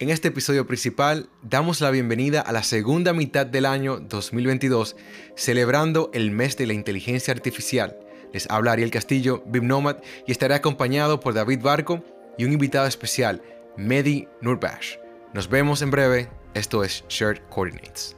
[0.00, 4.96] En este episodio principal damos la bienvenida a la segunda mitad del año 2022,
[5.36, 7.96] celebrando el mes de la inteligencia artificial.
[8.32, 12.04] Les habla Ariel Castillo, BIMNOMAD, y estaré acompañado por David Barco
[12.36, 13.40] y un invitado especial,
[13.76, 14.96] Medi Nurbash.
[15.32, 16.28] Nos vemos en breve.
[16.54, 18.16] Esto es Shared Coordinates.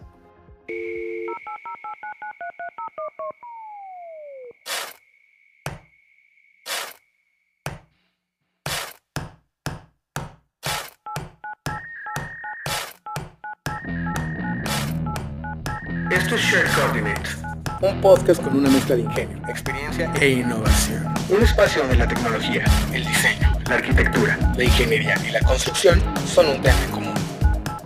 [16.11, 17.37] Esto es Shared Coordinates,
[17.81, 21.05] un podcast con una mezcla de ingenio, experiencia e innovación.
[21.29, 26.01] Un espacio donde la tecnología, el diseño, la arquitectura, la ingeniería y la construcción
[26.33, 27.15] son un tema en común.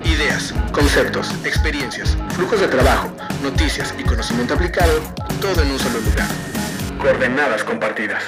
[0.04, 3.10] Ideas, conceptos, experiencias, flujos de trabajo,
[3.42, 5.00] noticias y conocimiento aplicado,
[5.40, 6.28] todo en un solo lugar.
[6.98, 8.22] Coordenadas compartidas.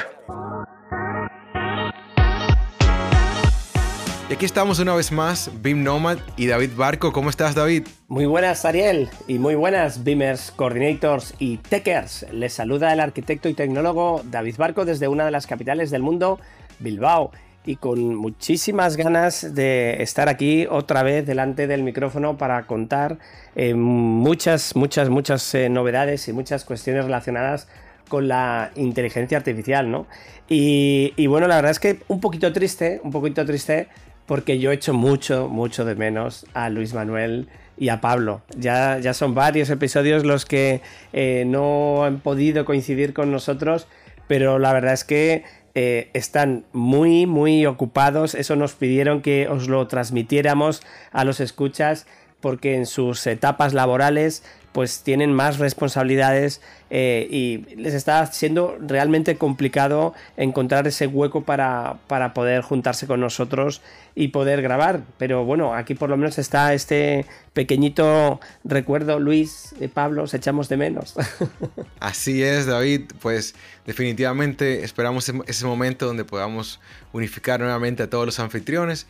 [4.32, 7.12] Y aquí estamos una vez más, Bim Nomad y David Barco.
[7.12, 7.86] ¿Cómo estás, David?
[8.08, 12.24] Muy buenas, Ariel, y muy buenas, Beamers, Coordinators y Techers.
[12.32, 16.40] Les saluda el arquitecto y tecnólogo David Barco desde una de las capitales del mundo,
[16.78, 17.30] Bilbao,
[17.66, 23.18] y con muchísimas ganas de estar aquí otra vez delante del micrófono para contar
[23.54, 27.68] eh, muchas, muchas, muchas eh, novedades y muchas cuestiones relacionadas
[28.08, 30.06] con la inteligencia artificial, ¿no?
[30.48, 33.88] Y, bueno, la verdad es que un poquito triste, un poquito triste
[34.26, 38.42] porque yo echo mucho, mucho de menos a Luis Manuel y a Pablo.
[38.56, 43.88] Ya, ya son varios episodios los que eh, no han podido coincidir con nosotros,
[44.28, 48.34] pero la verdad es que eh, están muy, muy ocupados.
[48.34, 52.06] Eso nos pidieron que os lo transmitiéramos a los escuchas
[52.40, 54.42] porque en sus etapas laborales
[54.72, 61.98] pues tienen más responsabilidades eh, y les está siendo realmente complicado encontrar ese hueco para,
[62.06, 63.82] para, poder juntarse con nosotros
[64.14, 65.02] y poder grabar.
[65.18, 70.76] Pero bueno, aquí por lo menos está este pequeñito recuerdo, Luis, Pablo, os echamos de
[70.76, 71.14] menos.
[72.00, 73.54] Así es, David, pues
[73.86, 76.80] definitivamente esperamos ese momento donde podamos
[77.12, 79.06] unificar nuevamente a todos los anfitriones.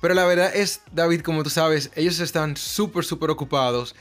[0.00, 3.94] Pero la verdad es, David, como tú sabes, ellos están súper, súper ocupados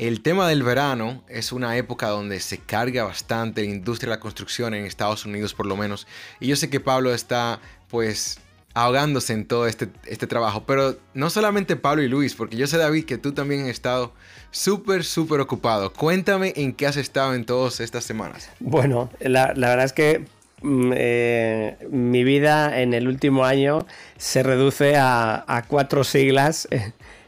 [0.00, 4.20] el tema del verano es una época donde se carga bastante la industria de la
[4.20, 6.06] construcción en Estados Unidos por lo menos.
[6.40, 8.38] Y yo sé que Pablo está pues
[8.72, 10.64] ahogándose en todo este, este trabajo.
[10.64, 14.14] Pero no solamente Pablo y Luis, porque yo sé David que tú también has estado
[14.50, 15.92] súper, súper ocupado.
[15.92, 18.48] Cuéntame en qué has estado en todas estas semanas.
[18.58, 20.24] Bueno, la, la verdad es que
[20.62, 26.68] mm, eh, mi vida en el último año se reduce a, a cuatro siglas.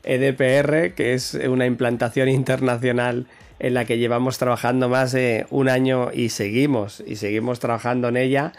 [0.05, 3.27] EDPR, que es una implantación internacional
[3.59, 8.17] en la que llevamos trabajando más de un año y seguimos, y seguimos trabajando en
[8.17, 8.53] ella.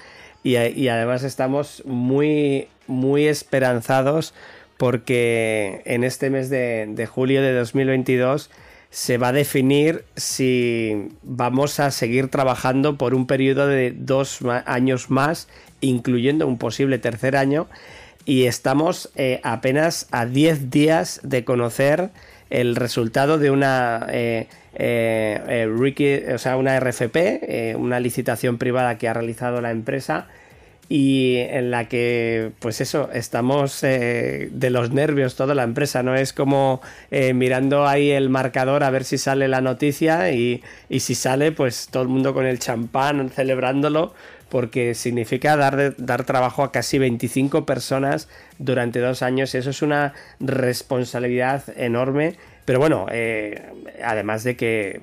[0.44, 4.34] Y, además estamos muy, muy esperanzados
[4.78, 8.50] porque en este mes de, de julio de 2022
[8.90, 15.10] se va a definir si vamos a seguir trabajando por un periodo de dos años
[15.10, 15.48] más,
[15.82, 17.68] incluyendo un posible tercer año,
[18.26, 22.12] y estamos eh, apenas a 10 días de conocer
[22.50, 29.14] el resultado de una eh, eh, o sea, una RFP, una licitación privada que ha
[29.14, 30.28] realizado la empresa
[30.90, 36.16] y en la que, pues eso, estamos de los nervios toda la empresa, ¿no?
[36.16, 41.16] Es como mirando ahí el marcador a ver si sale la noticia y, y si
[41.16, 44.14] sale, pues todo el mundo con el champán celebrándolo
[44.54, 49.56] porque significa dar, dar trabajo a casi 25 personas durante dos años.
[49.56, 52.36] Eso es una responsabilidad enorme.
[52.64, 53.64] Pero bueno, eh,
[54.06, 55.02] además de que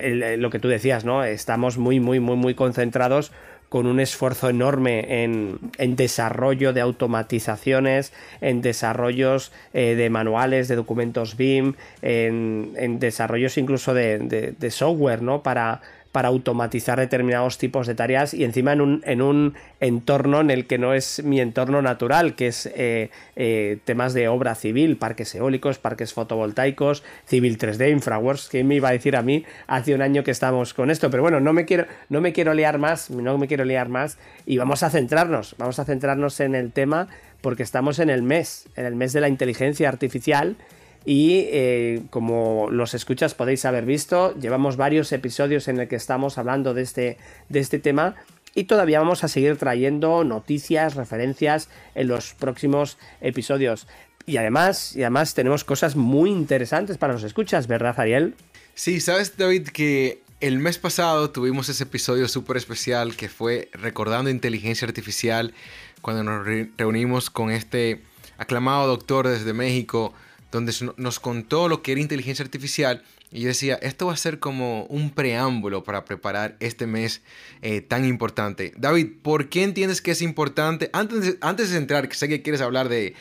[0.00, 1.22] eh, lo que tú decías, ¿no?
[1.22, 3.30] Estamos muy, muy, muy, muy concentrados
[3.68, 11.36] con un esfuerzo enorme en, desarrollo de automatizaciones, en desarrollos eh, de manuales, de documentos
[11.36, 15.42] BIM, en, desarrollos incluso de, de software, ¿no?
[15.42, 20.50] Para para automatizar determinados tipos de tareas y encima en un, en un entorno en
[20.50, 24.98] el que no es mi entorno natural, que es eh, eh, temas de obra civil,
[24.98, 29.94] parques eólicos, parques fotovoltaicos, civil 3D, infraworks, que me iba a decir a mí hace
[29.94, 32.78] un año que estamos con esto, pero bueno, no me quiero, no me quiero liar
[32.78, 36.72] más, no me quiero liar más y vamos a centrarnos, vamos a centrarnos en el
[36.72, 37.08] tema
[37.40, 40.56] porque estamos en el mes, en el mes de la inteligencia artificial
[41.04, 46.38] y eh, como los escuchas podéis haber visto, llevamos varios episodios en el que estamos
[46.38, 47.18] hablando de este,
[47.48, 48.16] de este tema
[48.54, 53.86] y todavía vamos a seguir trayendo noticias, referencias en los próximos episodios.
[54.26, 58.34] Y además, y además tenemos cosas muy interesantes para los escuchas, ¿verdad, Ariel?
[58.74, 64.30] Sí, sabes, David, que el mes pasado tuvimos ese episodio súper especial que fue recordando
[64.30, 65.54] inteligencia artificial
[66.00, 66.46] cuando nos
[66.76, 68.02] reunimos con este
[68.38, 70.12] aclamado doctor desde México,
[70.52, 73.02] donde nos contó lo que era inteligencia artificial.
[73.32, 77.22] Y yo decía, esto va a ser como un preámbulo para preparar este mes
[77.62, 78.72] eh, tan importante.
[78.76, 80.90] David, ¿por qué entiendes que es importante?
[80.92, 83.14] Antes de, antes de entrar, que sé que quieres hablar de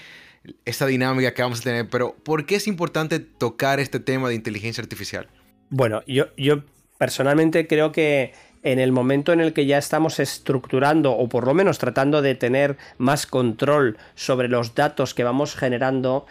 [0.65, 4.35] esta dinámica que vamos a tener, pero ¿por qué es importante tocar este tema de
[4.35, 5.27] inteligencia artificial?
[5.69, 6.63] Bueno, yo, yo
[6.97, 11.53] personalmente creo que en el momento en el que ya estamos estructurando o por lo
[11.53, 16.25] menos tratando de tener más control sobre los datos que vamos generando,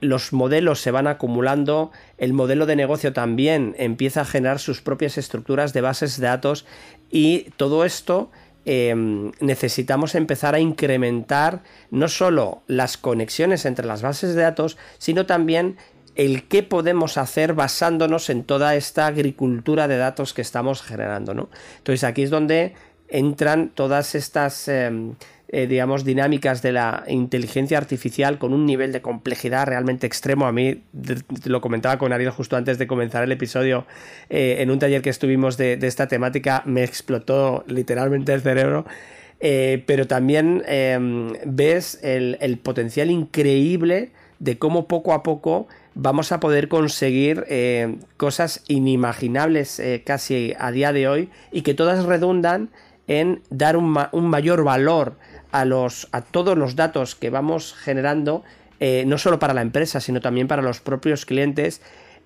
[0.00, 5.18] los modelos se van acumulando, el modelo de negocio también empieza a generar sus propias
[5.18, 6.66] estructuras de bases de datos
[7.10, 8.30] y todo esto
[8.64, 15.26] em, necesitamos empezar a incrementar no solo las conexiones entre las bases de datos, sino
[15.26, 15.76] también
[16.16, 21.34] el qué podemos hacer basándonos en toda esta agricultura de datos que estamos generando.
[21.34, 21.48] ¿no?
[21.78, 22.74] Entonces aquí es donde
[23.08, 24.68] entran todas estas...
[24.68, 25.14] Em,
[25.48, 30.46] eh, digamos, dinámicas de la inteligencia artificial con un nivel de complejidad realmente extremo.
[30.46, 30.82] A mí,
[31.44, 33.86] lo comentaba con Ariel justo antes de comenzar el episodio,
[34.28, 38.86] eh, en un taller que estuvimos de, esta temática, me explotó literalmente el cerebro.
[39.38, 44.10] Eh, pero también em, ves el, el, potencial increíble
[44.40, 47.44] de cómo poco a poco vamos a poder conseguir
[48.16, 52.70] cosas inimaginables casi a día de hoy y que todas redundan
[53.06, 55.16] en dar un, un mayor valor
[55.52, 58.44] a, los, a todos los datos que vamos generando,
[58.80, 61.80] eh, no solo para la empresa, sino también para los propios clientes.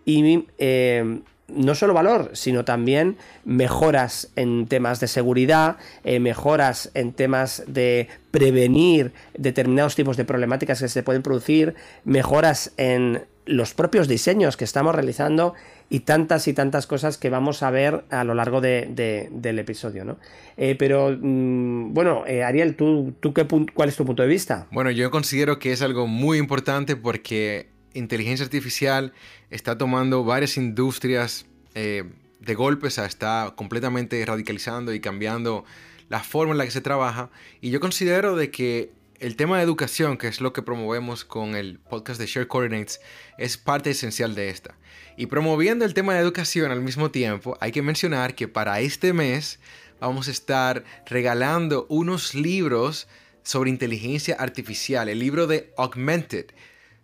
[0.05, 1.21] Y eh,
[1.55, 8.09] no solo valor, sino también mejoras en temas de seguridad, eh, mejoras en temas de
[8.31, 11.75] prevenir determinados tipos de problemáticas que se pueden producir,
[12.05, 15.55] mejoras en los propios diseños que estamos realizando
[15.93, 20.05] y tantas y tantas cosas que vamos a ver a lo largo de, del episodio,
[20.05, 20.19] ¿no?
[20.57, 24.69] Eh, pero, mm, bueno, eh, Ariel, ¿tú, tú qué ¿cuál es tu punto de vista?
[24.71, 29.13] Bueno, yo considero que es algo muy importante porque inteligencia artificial
[29.51, 32.05] está tomando varias industrias eh,
[32.39, 35.65] de golpe, o sea, está completamente radicalizando y cambiando
[36.09, 37.31] la forma en la que se trabaja.
[37.61, 41.55] Y yo considero de que el tema de educación, que es lo que promovemos con
[41.55, 43.01] el podcast de Share Coordinates,
[43.37, 44.75] es parte esencial de esta.
[45.19, 49.13] Y promoviendo el tema de educación al mismo tiempo, hay que mencionar que para este
[49.13, 49.61] mes
[50.01, 53.09] vamos a estar regalando unos libros
[53.43, 56.47] sobre inteligencia artificial, el libro de Augmented,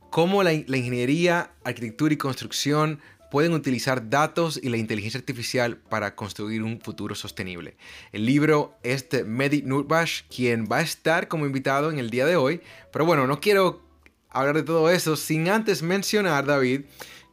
[0.08, 3.00] cómo la, la ingeniería, arquitectura y construcción
[3.31, 7.76] pueden utilizar datos y la inteligencia artificial para construir un futuro sostenible.
[8.12, 12.26] El libro es de Mehdi Nurbash, quien va a estar como invitado en el día
[12.26, 12.61] de hoy.
[12.93, 13.82] Pero bueno, no quiero
[14.31, 16.82] hablar de todo eso sin antes mencionar, David,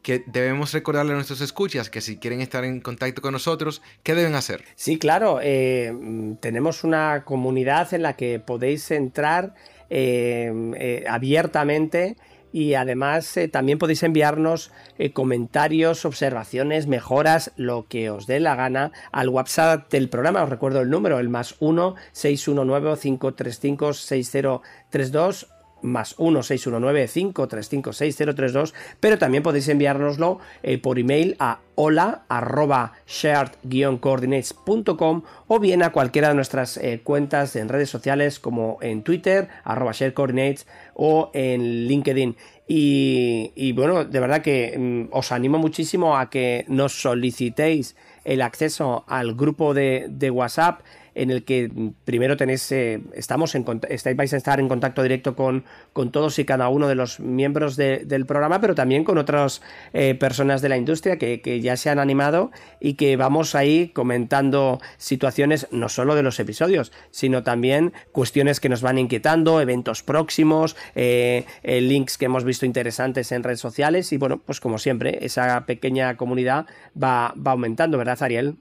[0.04, 4.14] que debemos recordarle a nuestros escuchas que si quieren estar en contacto con nosotros, ¿qué
[4.14, 4.64] deben hacer?
[4.76, 5.94] Sí, claro, eh,
[6.42, 9.56] tenemos una comunidad en la que podéis entrar
[9.90, 12.18] eh, eh, abiertamente
[12.54, 18.56] y además eh, también podéis enviarnos eh, comentarios, observaciones, mejoras, lo que os dé la
[18.56, 20.44] gana al WhatsApp del programa.
[20.44, 25.53] Os recuerdo el número, el más 1 619 535 6032
[25.84, 35.82] más 1-619-535-6032, pero también podéis enviárnoslo eh, por email a hola arroba shared-coordinates.com o bien
[35.84, 41.32] a cualquiera de nuestras eh, cuentas en redes sociales como en Twitter, arroba sharedcoordinates o
[41.34, 42.36] en LinkedIn.
[42.66, 49.04] Y, bueno, de verdad que mm, os animo muchísimo a que nos solicitéis el acceso
[49.08, 50.80] al grupo de, de WhatsApp
[51.16, 51.72] en el que
[52.06, 56.40] primero tenéis, eh, estamos en, estáis, vais a estar en contacto directo con, con todos
[56.40, 59.62] y cada uno de los miembros del programa, pero también con otras
[59.94, 64.82] eh, personas de la industria que, ya se han animado y que vamos ahí comentando
[64.98, 70.76] situaciones no solo de los episodios, sino también cuestiones que nos van inquietando, eventos próximos,
[70.96, 75.66] eh, links que hemos visto interesantes en redes sociales y bueno, pues como siempre, esa
[75.66, 76.66] pequeña comunidad
[77.02, 78.58] va, va aumentando, ¿verdad, Ariel?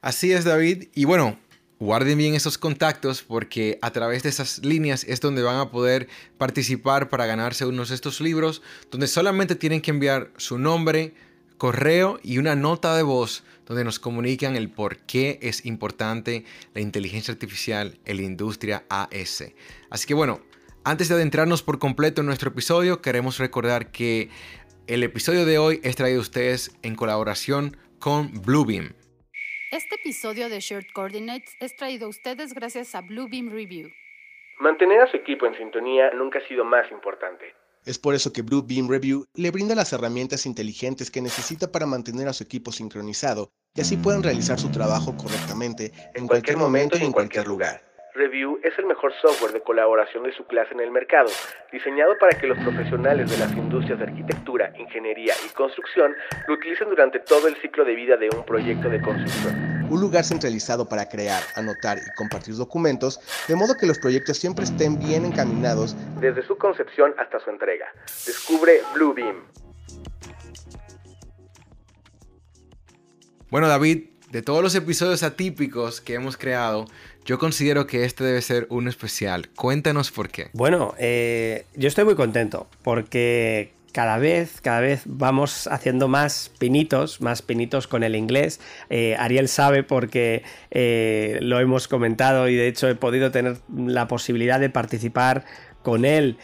[0.00, 0.88] Así es, David.
[0.94, 1.36] Y bueno,
[1.80, 6.08] guarden bien esos contactos porque a través de esas líneas es donde van a poder
[6.36, 11.14] participar para ganarse unos de estos libros, donde solamente tienen que enviar su nombre,
[11.56, 16.44] correo y una nota de voz donde nos comunican el por qué es importante
[16.74, 19.44] la inteligencia artificial en la industria AS.
[19.88, 20.40] Así que bueno,
[20.84, 24.28] antes de adentrarnos por completo en nuestro episodio, queremos recordar que
[24.86, 28.99] el episodio de hoy es traído a ustedes en colaboración con Bluebeam.
[29.72, 33.88] Este episodio de Shared Coordinates es traído a ustedes gracias a Bluebeam Review.
[34.58, 37.54] Mantener a su equipo en sintonía nunca ha sido más importante.
[37.84, 42.26] Es por eso que Bluebeam Review le brinda las herramientas inteligentes que necesita para mantener
[42.26, 47.04] a su equipo sincronizado y así puedan realizar su trabajo correctamente en cualquier momento y
[47.04, 47.89] en cualquier lugar.
[48.20, 51.30] Review es el mejor software de colaboración de su clase en el mercado,
[51.72, 56.14] diseñado para que los profesionales de las industrias de arquitectura, ingeniería y construcción
[56.46, 59.86] lo utilicen durante todo el ciclo de vida de un proyecto de construcción.
[59.88, 64.64] Un lugar centralizado para crear, anotar y compartir documentos, de modo que los proyectos siempre
[64.66, 67.86] estén bien encaminados desde su concepción hasta su entrega.
[68.26, 69.46] Descubre Bluebeam.
[73.50, 76.84] Bueno, David, de todos los episodios atípicos que hemos creado,
[77.24, 79.48] yo considero que este debe ser un especial.
[79.54, 80.48] Cuéntanos por qué.
[80.52, 87.20] Bueno, eh, yo estoy muy contento porque cada vez, cada vez vamos haciendo más pinitos,
[87.20, 88.60] más pinitos con el inglés.
[88.88, 94.06] Eh, Ariel sabe porque eh, lo hemos comentado y de hecho he podido tener la
[94.08, 95.44] posibilidad de participar
[95.82, 96.36] con él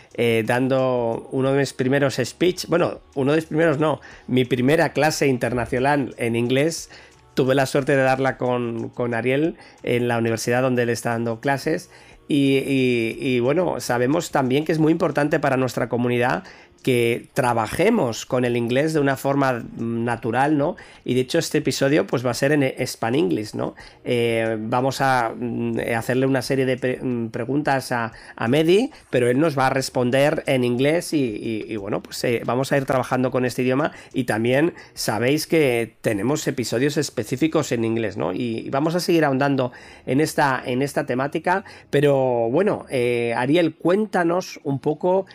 [0.46, 5.26] dando uno de mis primeros speech, bueno, uno de mis primeros no, mi primera clase
[5.26, 6.88] internacional en inglés
[7.36, 11.90] tuve la suerte de darla con, Ariel en la universidad donde él está dando clases.
[12.28, 16.42] y, bueno, sabemos también que es muy importante para nuestra comunidad
[16.82, 20.76] que trabajemos con el inglés de una forma natural, ¿no?
[21.04, 23.74] Y de hecho este episodio pues va a ser en Span English, ¿no?
[24.04, 28.12] Eh, vamos a mm, hacerle una serie de mm, preguntas a,
[28.48, 32.76] Medi, pero él nos va a responder en inglés y, bueno, pues eh, vamos a
[32.76, 38.32] ir trabajando con este idioma y también sabéis que tenemos episodios específicos en inglés, ¿no?
[38.32, 39.72] Y, vamos a seguir ahondando
[40.06, 45.26] en esta, en esta temática, pero bueno, eh, Ariel, cuéntanos un poco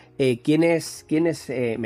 [0.43, 1.77] quién es, quién es eh.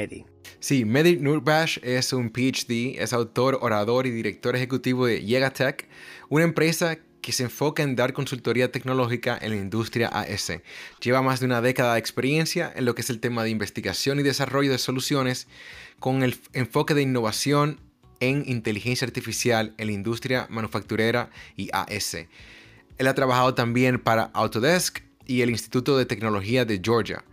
[0.60, 5.88] Sí, Mehdi Nurbash es un PhD, es autor, orador y director ejecutivo de Yegatech,
[6.29, 10.51] una empresa que se enfoca en dar consultoría tecnológica en la industria AS.
[11.01, 14.20] Lleva más de una década de experiencia en lo que es el tema de investigación
[14.20, 15.48] y desarrollo de soluciones
[16.00, 17.79] con el enfoque de innovación
[18.20, 22.15] en inteligencia artificial en la industria manufacturera y AS.
[22.98, 27.24] Él ha trabajado también para Autodesk y el Instituto de Tecnología de Georgia.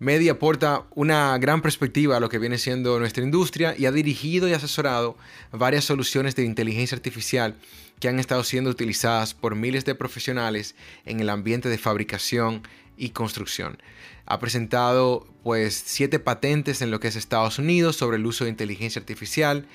[0.00, 4.48] Medi aporta una gran perspectiva a lo que viene siendo nuestra industria y ha dirigido
[4.48, 5.18] y asesorado
[5.52, 7.54] varias soluciones de inteligencia artificial
[8.00, 12.62] que han estado siendo utilizadas por miles de profesionales en el ambiente de fabricación
[12.96, 13.76] y construcción.
[14.24, 18.50] Ha presentado pues siete patentes en lo que es Estados Unidos sobre el uso de
[18.50, 19.66] inteligencia artificial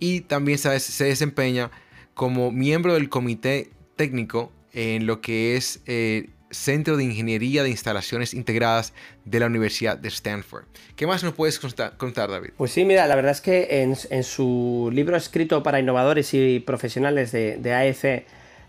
[0.00, 0.70] y también se,
[1.04, 1.70] desempeña
[2.14, 8.32] como miembro del comité técnico en lo que es eh, Centro de Ingeniería de Instalaciones
[8.32, 8.92] Integradas
[9.24, 10.64] de la Universidad de Stanford.
[10.96, 12.50] ¿Qué más nos puedes contar, David?
[12.56, 17.32] Pues sí, mira, la verdad es que en, su libro escrito para innovadores y profesionales
[17.32, 18.26] de, de AEC,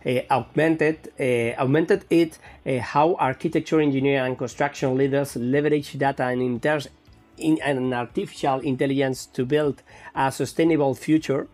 [0.08, 6.68] eh, Augmented, eh, Augmented It, eh, How Architecture, Engineering and Construction Leaders Leverage Data and,
[7.64, 9.82] and Artificial Intelligence to Build
[10.14, 11.48] a Sustainable Future,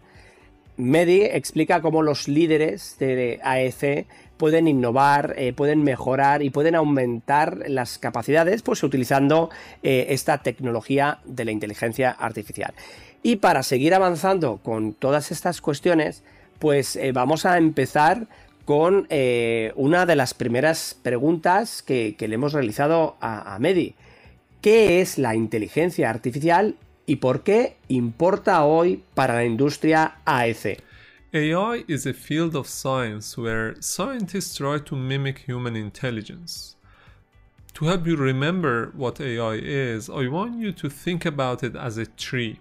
[0.76, 4.08] Medi explica cómo los líderes de AEC
[4.42, 9.52] pueden innovar, eh, pueden mejorar y pueden aumentar las capacidades pues utilizando
[9.84, 12.74] eh, esta tecnología de la inteligencia artificial.
[13.22, 16.24] Y para seguir avanzando con todas estas cuestiones,
[16.58, 18.26] pues eh, vamos a empezar
[18.66, 19.08] con
[19.76, 23.94] una de las primeras preguntas que, le hemos realizado a, a Medi.
[24.62, 30.82] ¿Qué es la inteligencia artificial y por qué importa hoy para la industria AEC?
[31.34, 36.76] AI is a field of science where scientists try to mimic human intelligence.
[37.76, 41.98] To help you remember what AI is, I want you to think about it as
[41.98, 42.60] a tree.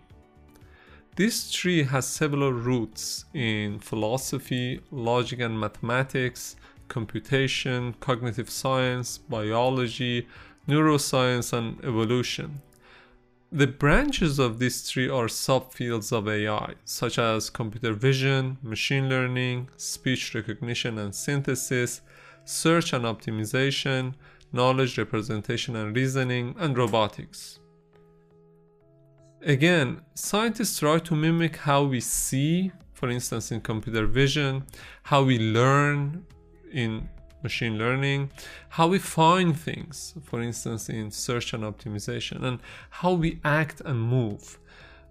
[1.16, 6.54] This tree has several roots in philosophy, logic and mathematics,
[6.86, 10.28] computation, cognitive science, biology,
[10.68, 12.62] neuroscience, and evolution.
[13.52, 19.68] The branches of this tree are subfields of AI, such as computer vision, machine learning,
[19.76, 22.00] speech recognition and synthesis,
[22.44, 24.14] search and optimization,
[24.52, 27.58] knowledge representation and reasoning, and robotics.
[29.42, 34.64] Again, scientists try to mimic how we see, for instance, in computer vision,
[35.02, 36.24] how we learn
[36.72, 37.08] in
[37.42, 38.30] machine learning,
[38.78, 44.00] how we find things, for instance, in search and optimization, and how we act and
[44.00, 44.58] move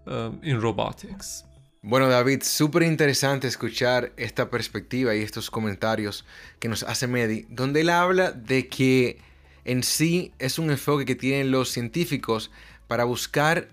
[0.07, 1.45] um, in robotics.
[1.81, 6.25] Bueno, David, súper interesante escuchar esta perspectiva y estos comentarios
[6.59, 9.21] que nos hace Medi, donde él habla de que
[9.63, 12.51] en sí es un enfoque que tienen los científicos
[12.87, 13.69] para buscar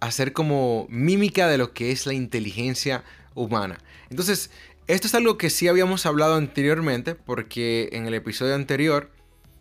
[0.00, 3.78] hacer como mímica de lo que es la inteligencia humana.
[4.10, 4.50] Entonces,
[4.86, 9.10] esto es algo que sí habíamos hablado anteriormente, porque en el episodio anterior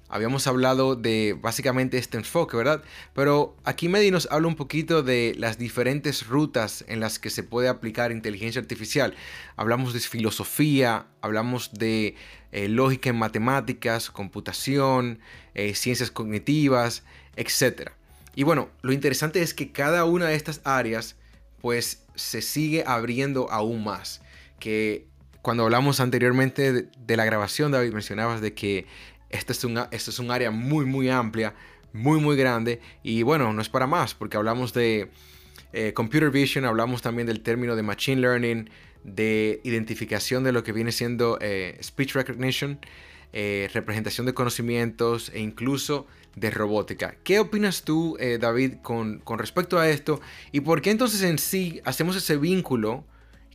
[0.10, 2.84] habíamos hablado de básicamente este enfoque, ¿verdad?
[3.16, 7.42] Pero aquí Medi nos habla un poquito de las diferentes rutas en las que se
[7.42, 9.16] puede aplicar inteligencia artificial.
[9.56, 12.16] Hablamos de filosofía, hablamos de
[12.52, 15.20] eh, lógica en matemáticas, computación,
[15.56, 17.04] eh, ciencias cognitivas,
[17.36, 17.92] etc.
[18.36, 21.16] Y bueno, lo interesante es que cada una de estas áreas
[21.60, 24.22] pues se sigue abriendo aún más.
[24.60, 25.08] Que
[25.44, 28.88] cuando hablamos anteriormente de, la grabación, David, mencionabas de que
[29.30, 31.54] esto es, un, esto es un área muy, muy amplia,
[31.92, 32.80] muy, muy grande.
[33.04, 35.12] Y bueno, no es para más, porque hablamos de
[35.74, 38.70] eh, computer vision, hablamos también del término de machine learning,
[39.04, 42.80] de identificación de lo que viene siendo eh, speech recognition,
[43.34, 46.08] eh, representación de conocimientos e incluso
[46.38, 47.18] de robótica.
[47.26, 50.22] ¿Qué opinas tú, David, con, con respecto a esto?
[50.54, 53.04] ¿Y por qué entonces en sí hacemos ese vínculo?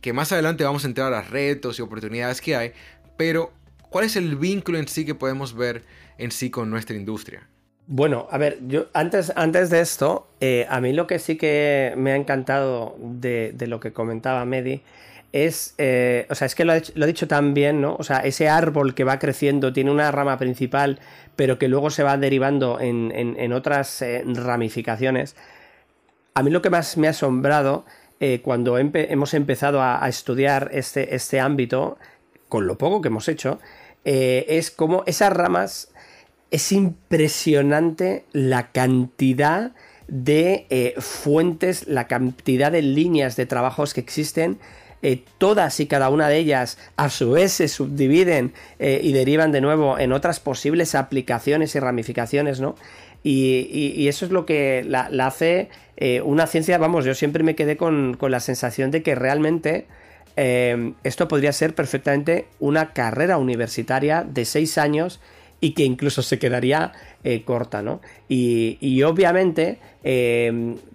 [0.01, 2.71] Que más adelante vamos a entrar a retos y oportunidades que hay,
[3.17, 3.51] pero
[3.89, 5.83] ¿cuál es el vínculo en sí que podemos ver
[6.17, 7.47] en sí con nuestra industria?
[7.91, 11.93] Bueno, a ver, yo antes, antes de esto, eh, a mí lo que sí que
[11.97, 14.83] me ha encantado de, lo que comentaba Medi
[15.33, 17.95] es, eh, o sea, es que lo, he dicho también, ¿no?
[17.97, 20.99] O sea, ese árbol que va creciendo tiene una rama principal,
[21.35, 25.35] pero que luego se va derivando en, otras eh, ramificaciones.
[26.35, 27.85] A mí lo que más me ha asombrado
[28.21, 31.97] eh, cuando hemos empezado a, estudiar este, este, ámbito,
[32.49, 33.59] con lo poco que hemos hecho,
[34.03, 35.91] eh, es como esas ramas,
[36.51, 39.71] es impresionante la cantidad
[40.09, 44.59] de eh, fuentes, la cantidad de líneas de trabajos que existen.
[45.37, 49.97] todas y cada una de ellas a su vez se subdividen y derivan de nuevo
[49.97, 52.75] en otras posibles aplicaciones y ramificaciones, ¿no?
[53.23, 57.77] Y, eso es lo que la, hace eh, una ciencia, vamos, yo siempre me quedé
[57.77, 59.87] con, la sensación de que realmente
[60.37, 65.19] eh, esto podría ser perfectamente una carrera universitaria de seis años
[65.59, 66.93] y que incluso se quedaría
[67.25, 67.99] eh, corta, ¿no?
[68.29, 69.79] Y, obviamente,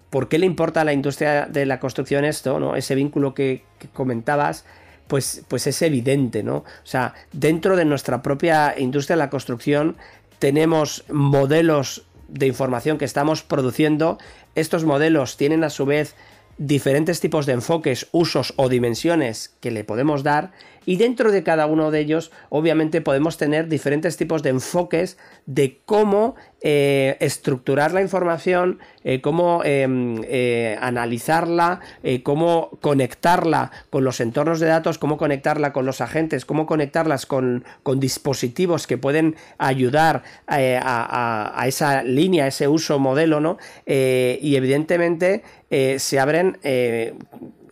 [0.09, 2.75] ¿por qué le importa a la industria de la construcción esto, ¿no?
[2.75, 4.64] Ese vínculo que, que comentabas,
[5.07, 6.57] pues, pues es evidente, ¿no?
[6.57, 9.97] O sea, dentro de nuestra propia industria de la construcción
[10.38, 14.19] tenemos modelos de información que estamos produciendo,
[14.54, 16.14] estos modelos tienen a su vez
[16.59, 20.53] diferentes tipos de enfoques, usos o dimensiones que le podemos dar
[20.87, 25.81] y dentro de cada uno de ellos obviamente podemos tener diferentes tipos de enfoques de
[25.85, 26.35] cómo
[26.66, 31.81] eh, estructurar la información, eh, cómo em, eh, analizarla,
[32.23, 37.64] cómo conectarla con los entornos de datos, cómo conectarla con los agentes, cómo conectarlas con,
[37.97, 43.59] dispositivos que pueden ayudar a, esa línea, a ese uso modelo, ¿no?
[43.87, 46.59] y evidentemente se abren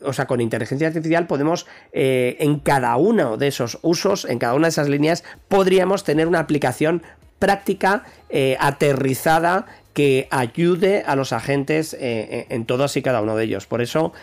[0.04, 4.54] o sea, con inteligencia artificial podemos, eh, en cada uno de esos usos, en cada
[4.54, 7.02] una de esas líneas, podríamos tener una aplicación
[7.38, 13.44] práctica, eh, aterrizada, que ayude a los agentes eh, en todos y cada uno de
[13.44, 13.66] ellos.
[13.66, 14.14] Por eso,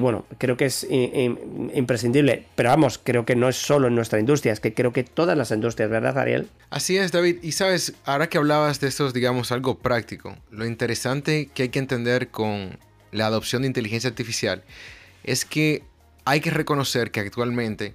[0.00, 2.44] bueno, creo que es imprescindible.
[2.54, 5.36] Pero vamos, creo que no es solo en nuestra industria, es que creo que todas
[5.36, 6.46] las industrias, ¿verdad, Ariel?
[6.70, 7.38] Así es, David.
[7.42, 11.80] Y sabes, ahora que hablabas de estos, digamos, algo práctico, lo interesante que hay que
[11.80, 12.78] entender con
[13.10, 14.62] la adopción de inteligencia artificial
[15.26, 15.82] es que
[16.24, 17.94] hay que reconocer que actualmente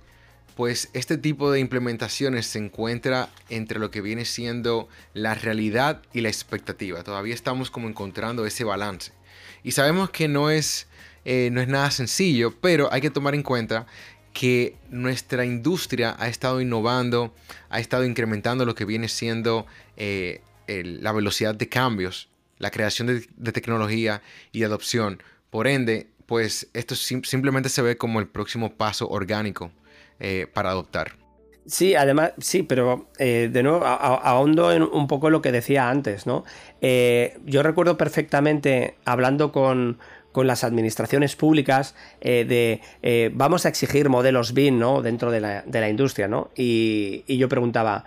[0.55, 6.21] pues este tipo de implementaciones se encuentra entre lo que viene siendo la realidad y
[6.21, 7.03] la expectativa.
[7.03, 9.11] Todavía estamos como encontrando ese balance.
[9.63, 10.87] Y sabemos que no es,
[11.25, 13.87] eh, no es nada sencillo, pero hay que tomar en cuenta
[14.33, 17.33] que nuestra industria ha estado innovando,
[17.69, 19.65] ha estado incrementando lo que viene siendo
[19.97, 25.23] eh, la velocidad de cambios, la creación de, de tecnología y adopción.
[25.49, 29.69] Por ende, pues esto simplemente se ve como el próximo paso orgánico
[30.17, 31.17] eh, para adoptar.
[31.65, 36.25] Sí, además, sí, pero eh, de nuevo ahondo en un poco lo que decía antes,
[36.25, 36.45] ¿no?
[36.79, 39.99] Eh, yo recuerdo perfectamente hablando con,
[40.33, 42.79] las administraciones públicas de
[43.33, 45.01] vamos a exigir modelos BIM, ¿no?
[45.01, 46.49] Dentro de la, industria, ¿no?
[46.55, 48.05] y, yo preguntaba,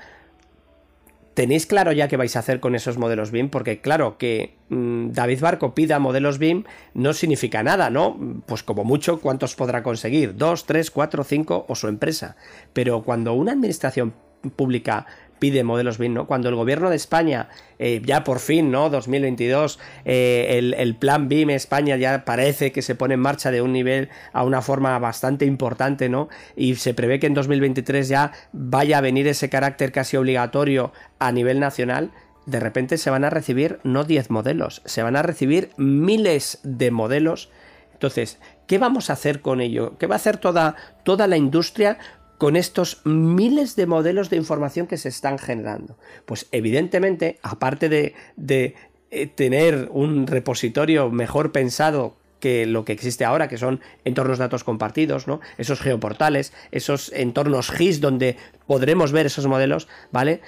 [1.35, 3.51] ¿Tenéis claro ya qué vais a hacer con esos modelos BIM?
[3.51, 8.17] Porque claro, que mm, David Barco pida modelos BIM no significa nada, ¿no?
[8.47, 10.37] Pues como mucho, ¿cuántos podrá conseguir?
[10.37, 12.37] ¿Dos, tres, cuatro, cinco o su empresa?
[12.73, 14.15] Pero cuando una administración
[14.51, 15.07] pública
[15.45, 16.27] pide modelos BIM, ¿no?
[16.27, 18.89] Cuando el gobierno de España, eh, ya por fin, ¿no?
[18.89, 23.75] 2022, eh, el, plan BIM España ya parece que se pone en marcha de un
[23.75, 26.31] nivel a una forma bastante importante, ¿no?
[26.57, 31.31] Y se prevé que en 2023 ya vaya a venir ese carácter casi obligatorio a
[31.31, 32.11] nivel nacional.
[32.47, 36.91] De repente se van a recibir no 10 modelos, se van a recibir miles de
[36.91, 37.51] modelos.
[37.93, 39.99] Entonces, ¿qué vamos a hacer con ello?
[39.99, 41.99] ¿Qué va a hacer toda, toda la industria
[42.39, 45.97] con estos miles de modelos de información que se están generando?
[46.27, 48.75] Pues evidentemente, aparte de,
[49.11, 54.45] eh, tener un repositorio mejor pensado que lo que existe ahora, que son entornos de
[54.45, 55.41] datos compartidos, ¿no?
[55.57, 60.43] Esos geoportales, esos entornos GIS donde podremos ver esos modelos, ¿vale?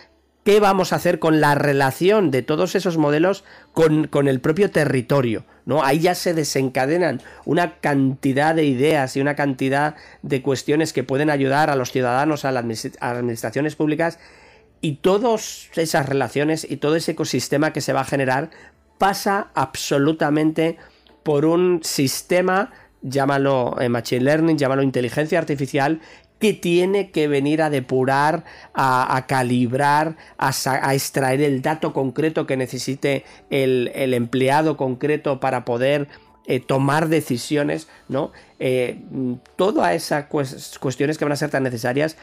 [0.47, 4.71] ¿Qué vamos a hacer con la relación de todos esos modelos con, con el propio
[4.71, 5.45] territorio?
[5.65, 5.83] ¿no?
[5.83, 11.31] Ahí ya se desencadenan una cantidad de ideas y una cantidad de cuestiones que pueden
[11.31, 12.65] ayudar a los ciudadanos, a, las
[13.01, 14.21] administraciones públicas
[14.81, 18.51] y todas esas relaciones y todo ese ecosistema que se va a generar
[18.99, 20.77] pasa absolutamente
[21.25, 22.71] por un sistema,
[23.03, 26.01] llámalo eh, machine learning, llámalo inteligencia artificial,
[26.39, 28.45] que tiene que venir a depurar,
[28.75, 36.09] a, calibrar, a, extraer el dato concreto que necesite el, empleado concreto para poder
[36.47, 38.33] eh, tomar decisiones, ¿no?
[38.59, 39.01] Eh,
[39.57, 40.27] todas esas
[40.79, 42.17] cuestiones que van a ser tan necesarias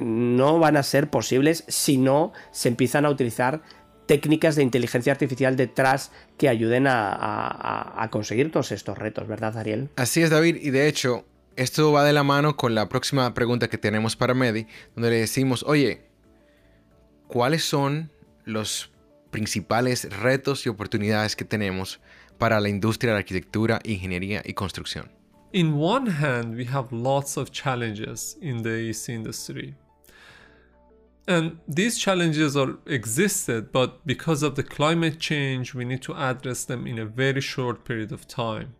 [0.00, 3.62] no van a ser posibles si no se empiezan a utilizar
[4.06, 9.88] técnicas de inteligencia artificial detrás que ayuden a, conseguir todos estos retos, ¿verdad, Ariel?
[9.96, 11.24] Así es, David, y de hecho,
[11.56, 15.16] esto va de la mano con la próxima pregunta que tenemos para Medi, donde le
[15.16, 16.02] decimos, oye,
[17.28, 18.10] ¿cuáles son
[18.44, 18.90] los
[19.30, 22.00] principales retos y oportunidades que tenemos
[22.38, 25.10] para la industria de arquitectura, ingeniería y construcción?
[25.52, 29.74] In one hand, we have lots of challenges in the industry.
[31.28, 36.64] And these challenges are existed, but because of the climate change, we need to address
[36.64, 38.74] them in a very short period of time.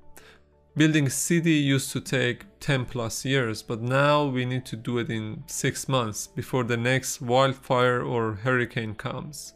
[0.75, 5.11] Building city used to take 10 plus years, but now we need to do it
[5.11, 9.53] in 6 months before the next wildfire or hurricane comes.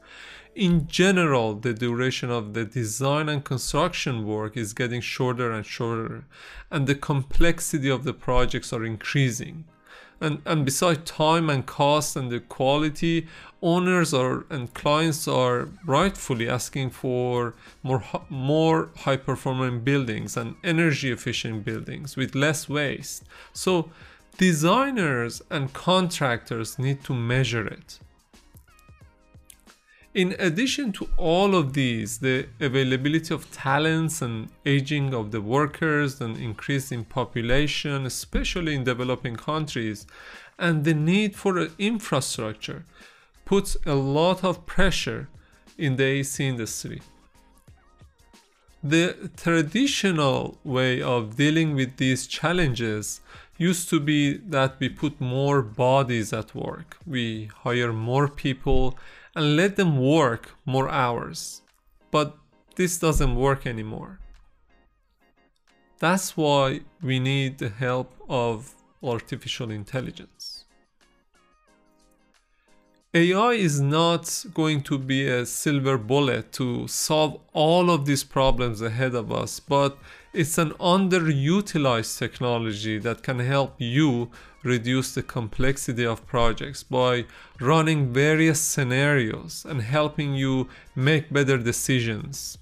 [0.54, 6.26] In general, the duration of the design and construction work is getting shorter and shorter,
[6.70, 9.64] and the complexity of the projects are increasing
[10.20, 13.26] and and besides time and cost and the quality
[13.62, 21.10] owners are and clients are rightfully asking for more more high performing buildings and energy
[21.10, 23.24] efficient buildings with less waste.
[23.52, 23.90] So
[24.38, 27.98] designers and contractors need to measure it
[30.16, 36.22] in addition to all of these, the availability of talents and aging of the workers
[36.22, 40.06] and increase in population, especially in developing countries,
[40.58, 42.86] and the need for infrastructure
[43.44, 45.28] puts a lot of pressure
[45.76, 47.02] in the AC industry.
[48.82, 53.20] The traditional way of dealing with these challenges
[53.58, 56.96] used to be that we put more bodies at work.
[57.06, 58.96] We hire more people
[59.36, 61.62] and let them work more hours.
[62.10, 62.36] But
[62.74, 64.18] this doesn't work anymore.
[65.98, 70.64] That's why we need the help of artificial intelligence.
[73.14, 78.82] AI is not going to be a silver bullet to solve all of these problems
[78.82, 79.96] ahead of us, but
[80.36, 84.30] it's an underutilized technology that can help you
[84.62, 87.24] reduce the complexity of projects by
[87.58, 92.58] running various scenarios and helping you make better decisions.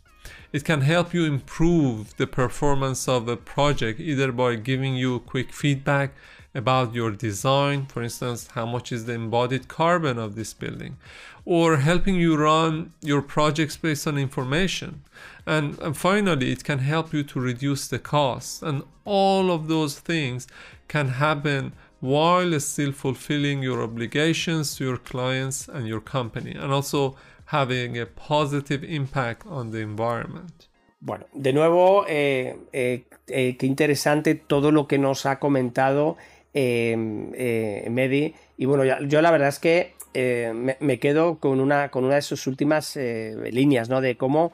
[0.53, 5.53] It can help you improve the performance of a project either by giving you quick
[5.53, 6.15] feedback
[6.55, 10.97] about your design, for instance, how much is the embodied carbon of this building,
[11.45, 15.03] or helping you run your projects based on information.
[15.47, 18.63] And, and finally, it can help you to reduce the cost.
[18.63, 20.47] And all of those things
[20.89, 27.17] can happen while still fulfilling your obligations to your clients and your company, and also
[27.47, 30.69] having a positive impact on the environment.
[31.01, 36.17] Bueno, de nuevo, eh, eh, eh, qué interesante todo lo que nos ha comentado
[36.55, 38.33] Em, eh, Medi.
[38.57, 42.23] Y bueno, yo, la verdad es que eh, me, quedo con una, con una de
[42.23, 44.01] sus últimas eh, líneas, ¿no?
[44.01, 44.53] De cómo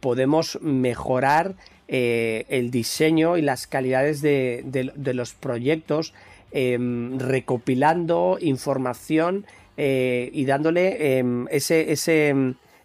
[0.00, 1.54] podemos mejorar
[1.88, 6.14] el diseño y las calidades de, los proyectos
[6.52, 9.44] em, recopilando información
[9.76, 11.92] y dándole em, ese,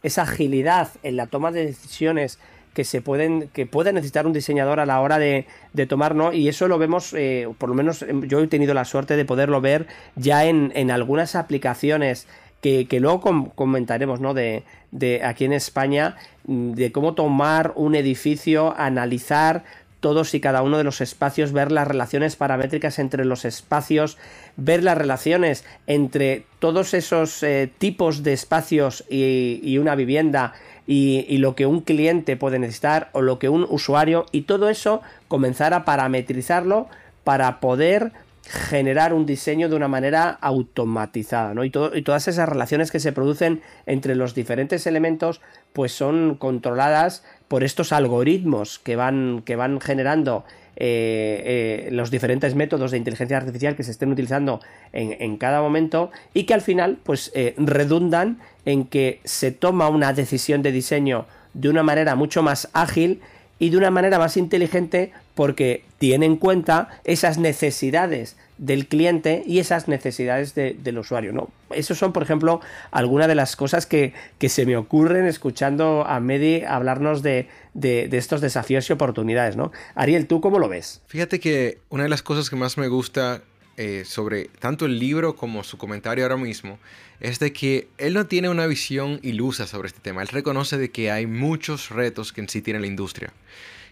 [0.03, 2.39] esa agilidad en la toma de decisiones
[2.75, 5.47] que se pueden, que puede necesitar un diseñador a la hora de,
[5.88, 6.33] tomar, ¿no?
[6.33, 9.25] Y eso lo vemos, eh, por lo menos em, yo he tenido la suerte de
[9.25, 12.27] poderlo ver ya en, algunas aplicaciones
[12.61, 14.33] que, luego comentaremos, ¿no?
[14.33, 19.63] De, de aquí en España, de cómo tomar un edificio, analizar
[19.99, 24.17] todos y cada uno de los espacios, ver las relaciones paramétricas entre los espacios,
[24.55, 30.53] ver las relaciones entre todos esos eh, tipos de espacios y, y, una vivienda
[30.88, 35.01] y, lo que un cliente puede necesitar o lo que un usuario y todo eso
[35.27, 36.88] comenzar a parametrizarlo
[37.23, 38.12] para poder
[38.47, 41.63] generar un diseño de una manera automatizada, ¿no?
[41.63, 45.41] Y, todas esas relaciones que se producen entre los diferentes elementos,
[45.73, 50.45] pues son controladas por estos algoritmos que van, que van generando
[50.77, 54.60] eh, eh, los diferentes métodos de inteligencia artificial que se estén utilizando
[54.91, 60.13] en, cada momento y que al final, pues, eh, redundan en que se toma una
[60.13, 63.21] decisión de diseño de una manera mucho más ágil
[63.58, 69.59] y de una manera más inteligente porque tiene en cuenta esas necesidades del cliente y
[69.59, 71.33] esas necesidades del usuario.
[71.33, 71.49] ¿no?
[71.71, 74.13] Esos son, por ejemplo, algunas de las cosas que,
[74.47, 79.57] se me ocurren escuchando a Medi hablarnos de, estos desafíos y oportunidades.
[79.57, 79.71] ¿no?
[79.93, 81.01] Ariel, ¿tú cómo lo ves?
[81.07, 83.41] Fíjate que una de las cosas que más me gusta
[83.77, 86.79] eh, sobre tanto el libro como su comentario ahora mismo
[87.19, 90.21] es de que él no tiene una visión ilusa sobre este tema.
[90.21, 93.33] Él reconoce de que hay muchos retos que en sí tiene la industria.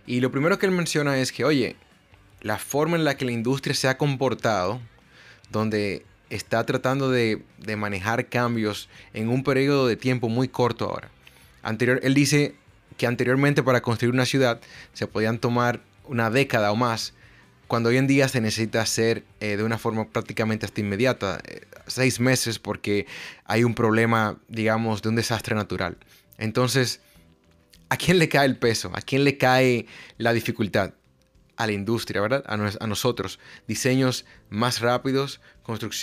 [0.05, 1.75] Y lo primero que él menciona es que, oye,
[2.41, 4.81] la forma en la que la industria se ha comportado,
[5.49, 7.43] donde está tratando de,
[7.77, 11.09] manejar cambios en un periodo de tiempo muy corto ahora.
[11.61, 12.55] Anterior, él dice
[12.97, 14.59] que anteriormente para construir una ciudad
[14.93, 17.13] se podían tomar una década o más,
[17.67, 21.61] cuando hoy en día se necesita hacer eh, de una forma prácticamente hasta inmediata, eh,
[21.87, 23.07] seis meses porque
[23.45, 25.97] hay un problema, digamos, de un desastre natural.
[26.37, 26.99] Entonces,
[27.93, 28.91] ¿a quién le cae el peso?
[28.95, 29.85] ¿A quién le cae
[30.17, 30.93] la dificultad?
[31.55, 32.43] a la industria, ¿verdad?
[32.47, 33.39] A, nosotros.
[33.67, 35.39] Diseños más rápidos,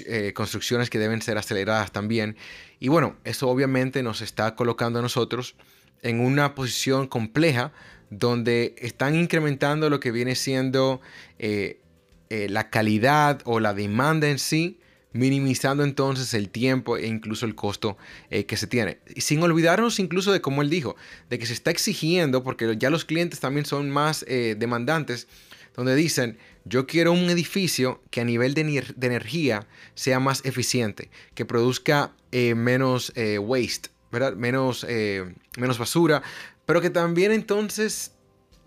[0.07, 2.37] eh, construcciones que deben ser aceleradas también.
[2.79, 5.57] Y bueno, eso obviamente nos está colocando a nosotros
[6.03, 7.73] en una posición compleja
[8.11, 11.01] donde están incrementando lo que viene siendo
[11.41, 11.81] eh,
[12.29, 14.79] eh, la calidad o la demanda en sí,
[15.13, 17.97] minimizando entonces el tiempo e incluso el costo
[18.31, 18.99] que se tiene.
[19.15, 20.97] Y sin olvidarnos incluso de como él dijo,
[21.29, 25.27] de que se está exigiendo, porque ya los clientes también son más demandantes,
[25.75, 31.45] donde dicen, yo quiero un edificio que a nivel de, energía sea más eficiente, que
[31.45, 34.35] produzca eh, menos eh, waste, ¿verdad?
[34.35, 36.23] Menos, eh, menos basura,
[36.67, 38.13] pero que también entonces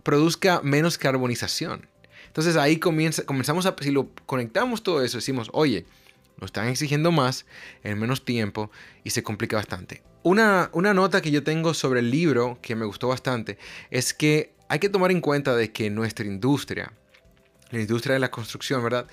[0.03, 1.87] produzca menos carbonización.
[2.27, 5.85] Entonces ahí comienza, comenzamos a, si lo conectamos todo eso, decimos, oye,
[6.37, 7.45] nos están exigiendo más
[7.83, 8.71] en menos tiempo
[9.03, 10.03] y se complica bastante.
[10.23, 13.57] Una, una nota que yo tengo sobre el libro que me gustó bastante
[13.91, 16.93] es que hay que tomar en cuenta de que nuestra industria,
[17.69, 19.05] la industria de la construcción, ¿verdad?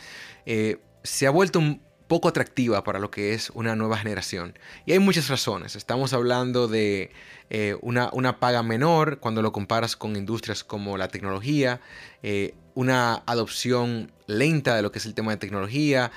[0.46, 4.58] Eh, se ha vuelto un poco atractiva para lo que es una nueva generación.
[4.86, 5.76] Y hay muchas razones.
[5.76, 7.12] Estamos hablando de
[7.50, 11.80] eh, una, paga menor cuando lo comparas con industrias como la tecnología,
[12.22, 16.10] eh, una adopción lenta de lo que es el tema de tecnología,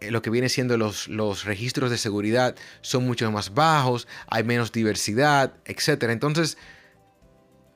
[0.00, 4.72] lo que viene siendo los, los registros de seguridad son mucho más bajos, hay menos
[4.72, 6.04] diversidad, etc.
[6.04, 6.56] Entonces,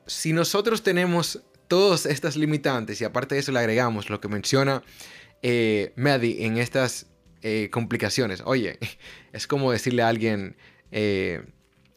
[0.06, 4.82] si nosotros tenemos todas estas limitantes y aparte de eso le agregamos lo que menciona
[5.42, 7.06] eh, en estas
[7.42, 8.78] eh, complicaciones, oye,
[9.32, 10.56] es como decirle a alguien
[10.92, 11.44] eh,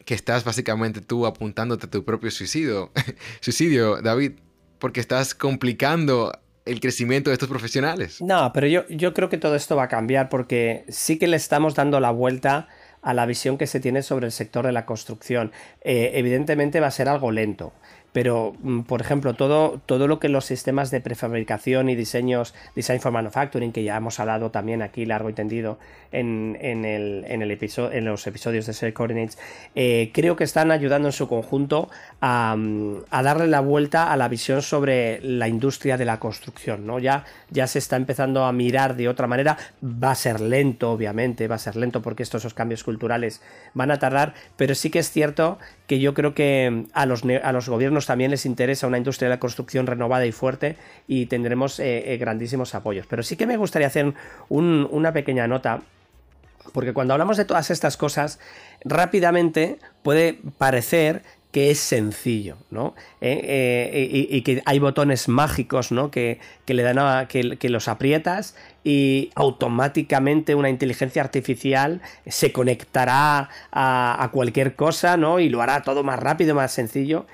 [0.04, 2.92] que estás básicamente tú apuntándote a tu propio suicidio,
[3.40, 4.32] suicidio, David,
[4.78, 6.32] porque estás complicando
[6.68, 8.20] el crecimiento de estos profesionales.
[8.20, 11.36] No, pero yo, yo creo que todo esto va a cambiar porque sí que le
[11.36, 12.68] estamos dando la vuelta
[13.02, 15.52] a la visión que se tiene sobre el sector de la construcción.
[15.82, 17.72] Eh, evidentemente va a ser algo lento
[18.12, 23.00] pero mm, por ejemplo todo, todo lo que los sistemas de prefabricación y diseños, design
[23.00, 25.78] for manufacturing, que ya hemos hablado también aquí largo y tendido
[26.10, 29.38] en, el, en, el episodio, en los episodios de Set Coordinates,
[29.74, 31.90] eh, creo que están ayudando en su conjunto
[32.20, 36.86] a, mm, a, darle la vuelta a la visión sobre la industria de la construcción.
[36.86, 36.98] ¿no?
[36.98, 41.46] Ya, ya se está empezando a mirar de otra manera, va a ser lento obviamente,
[41.46, 43.42] va a ser lento porque estos esos cambios culturales
[43.74, 47.52] van a tardar, pero sí que es cierto que yo creo que a los, a
[47.52, 51.80] los gobiernos también les interesa una industria de la construcción renovada y fuerte y tendremos
[51.80, 53.06] eh, eh, grandísimos apoyos.
[53.06, 54.12] Pero sí que me gustaría hacer
[54.48, 55.82] una pequeña nota
[56.72, 58.38] porque cuando hablamos de todas estas cosas,
[58.84, 62.94] rápidamente puede parecer que es sencillo, ¿no?
[63.22, 66.10] Eh, y, que hay botones mágicos, ¿no?
[66.10, 74.28] Que, le dan a, que, los aprietas y automáticamente una inteligencia artificial se conectará a,
[74.32, 75.40] cualquier cosa, ¿no?
[75.40, 77.26] Y lo hará todo más rápido, más sencillo.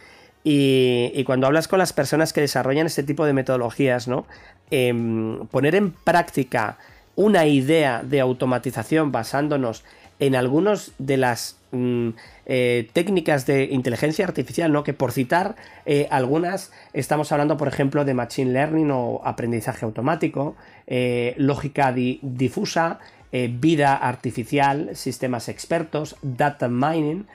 [0.46, 4.26] Y, cuando hablas con las personas que desarrollan este tipo de metodologías, ¿no?
[4.70, 6.76] Em, poner en práctica
[7.16, 9.84] una idea de automatización basándonos
[10.20, 12.10] en algunas de las mm,
[12.44, 14.84] eh, técnicas de inteligencia artificial, ¿no?
[14.84, 20.56] Que por citar eh, algunas, estamos hablando, por ejemplo, de machine learning o aprendizaje automático,
[20.86, 22.98] eh, lógica difusa,
[23.32, 27.26] vida artificial, sistemas expertos, data mining,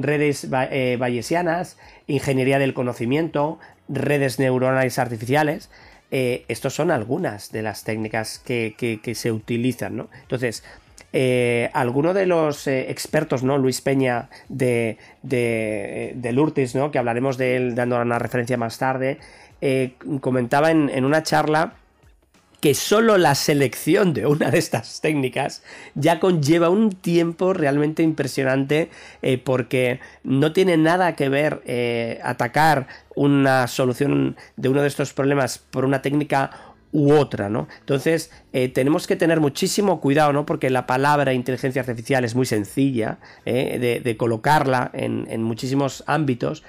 [0.00, 5.70] redes bayesianas, ingeniería del conocimiento, redes neuronales artificiales.
[6.10, 10.08] eh, estos son algunas de las técnicas que, se utilizan, ¿no?
[10.20, 10.62] Entonces,
[11.14, 13.56] eh, alguno de los eh, expertos, ¿no?
[13.56, 16.90] Luis Peña de, de, de, Lurtis, ¿no?
[16.90, 19.18] Que hablaremos de él dando una referencia más tarde,
[20.20, 21.74] comentaba en, una charla
[22.62, 25.62] que solo la selección de una de estas técnicas
[25.94, 28.88] ya conlleva un tiempo realmente impresionante
[29.44, 35.84] porque no tiene nada que ver atacar una solución de uno de estos problemas por
[35.84, 37.68] una técnica u otra, ¿no?
[37.80, 40.46] Entonces, eh, tenemos que tener muchísimo cuidado, ¿no?
[40.46, 44.00] Porque la palabra inteligencia artificial es muy sencilla ¿eh?
[44.04, 46.62] de, colocarla en, muchísimos ámbitos,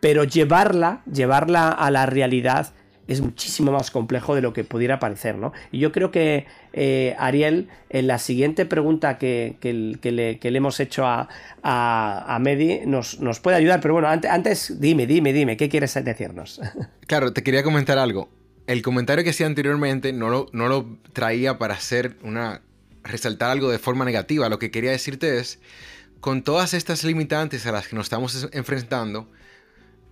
[0.00, 2.72] pero llevarla, llevarla a la realidad
[3.12, 5.52] es muchísimo más complejo de lo que pudiera parecer, ¿no?
[5.72, 11.28] Y yo creo que eh, Ariel, en la siguiente pregunta que, le, hemos hecho a,
[11.62, 15.94] a, Medi nos, nos, puede ayudar, pero bueno, antes, antes dime, dime, dime, ¿qué quieres
[16.04, 16.60] decirnos?
[17.06, 18.28] Claro, te quería comentar algo
[18.70, 22.62] el comentario que hacía anteriormente no lo, no lo traía para hacer una.
[23.02, 24.48] resaltar algo de forma negativa.
[24.48, 25.58] Lo que quería decirte es.
[26.20, 29.26] Con todas estas limitantes a las que nos estamos enfrentando,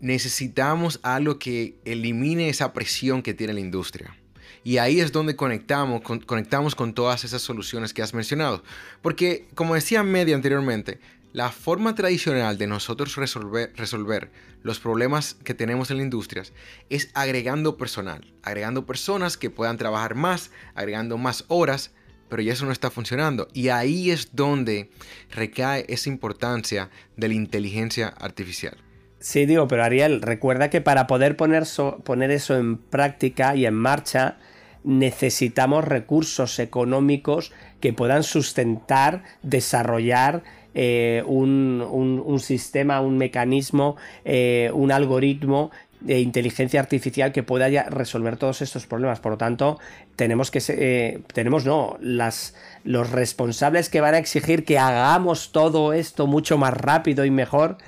[0.01, 4.17] necesitamos algo que elimine esa presión que tiene la industria.
[4.65, 8.63] Y ahí es donde conectamos con, conectamos con todas esas soluciones que has mencionado.
[9.03, 11.01] Porque, como decía Media anteriormente,
[11.33, 14.31] la forma tradicional de nosotros resolver, resolver
[14.63, 16.43] los problemas que tenemos en la industria
[16.91, 21.93] es agregando personal, agregando personas que puedan trabajar más, agregando más horas,
[22.29, 23.49] pero ya eso no está funcionando.
[23.53, 24.91] Y ahí es donde
[25.31, 28.77] recae esa importancia de la inteligencia artificial.
[29.21, 31.65] Sí, digo, pero Ariel, recuerda que para poder poner,
[32.05, 34.37] poner eso en práctica y en marcha,
[34.85, 40.43] necesitamos recursos económicos que puedan sustentar, desarrollar
[40.75, 48.63] eh, un, sistema, un mecanismo, eh, un algoritmo de inteligencia artificial que pueda resolver todos
[48.63, 49.19] estos problemas.
[49.19, 49.81] Por lo tanto,
[50.15, 52.55] tenemos que eh, tenemos no, las
[52.85, 57.79] los responsables que van a exigir que hagamos todo esto mucho más rápido y mejor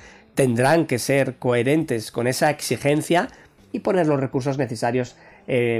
[0.41, 3.27] tendrán que ser coherentes con esa exigencia
[3.71, 5.15] y poner los recursos necesarios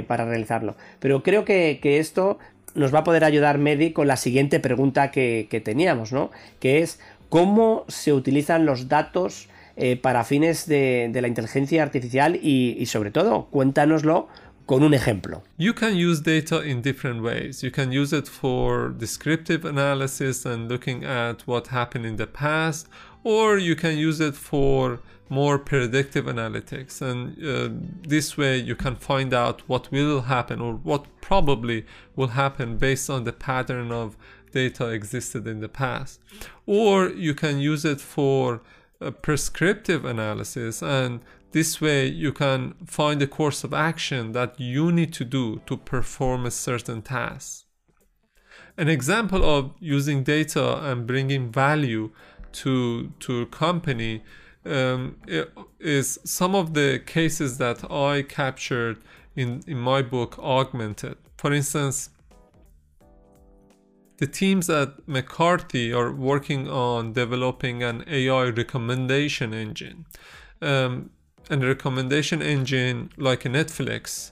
[0.06, 0.76] para realizarlo.
[1.00, 2.38] Pero creo que, que esto
[2.74, 6.30] nos va a poder ayudar Medi con la siguiente pregunta que, teníamos, ¿no?
[6.60, 12.76] Que es cómo se utilizan los datos eh, para fines de, la inteligencia artificial y,
[12.78, 14.28] y sobre todo, cuéntanoslo
[14.66, 15.42] con un ejemplo.
[15.58, 17.62] You can use data in different ways.
[17.62, 22.86] You can use it for descriptive analysis and looking at what happened in the past,
[23.24, 27.00] or you can use it for more predictive analytics.
[27.00, 27.70] And uh,
[28.06, 33.08] this way you can find out what will happen or what probably will happen based
[33.08, 34.16] on the pattern of
[34.52, 36.20] data existed in the past.
[36.66, 38.60] Or you can use it for
[39.10, 41.20] prescriptive analysis and
[41.52, 45.76] this way you can find a course of action that you need to do to
[45.76, 47.64] perform a certain task.
[48.78, 52.10] An example of using data and bringing value
[52.52, 54.22] to to a company
[54.64, 55.16] um,
[55.80, 58.98] is some of the cases that I captured
[59.34, 61.16] in, in my book augmented.
[61.36, 62.10] For instance,
[64.18, 70.06] the teams at McCarthy are working on developing an AI recommendation engine.
[70.60, 71.10] Um,
[71.50, 74.30] and a recommendation engine like a Netflix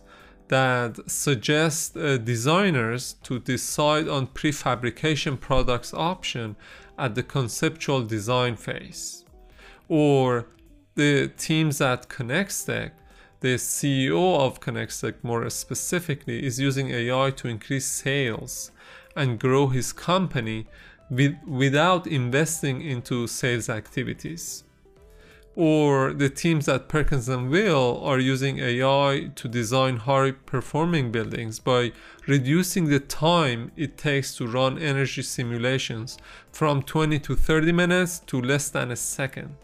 [0.48, 6.56] that suggests uh, designers to decide on prefabrication products option
[7.00, 9.24] at the conceptual design phase
[9.88, 10.46] or
[10.94, 12.92] the teams at Connextech,
[13.40, 18.70] the CEO of Connextech more specifically is using AI to increase sales
[19.16, 20.66] and grow his company
[21.10, 24.64] with, without investing into sales activities.
[25.56, 31.58] Or the teams at Perkins and Will are using AI to design high performing buildings
[31.58, 31.92] by
[32.26, 36.18] reducing the time it takes to run energy simulations
[36.52, 39.56] from 20 to 30 minutes to less than a second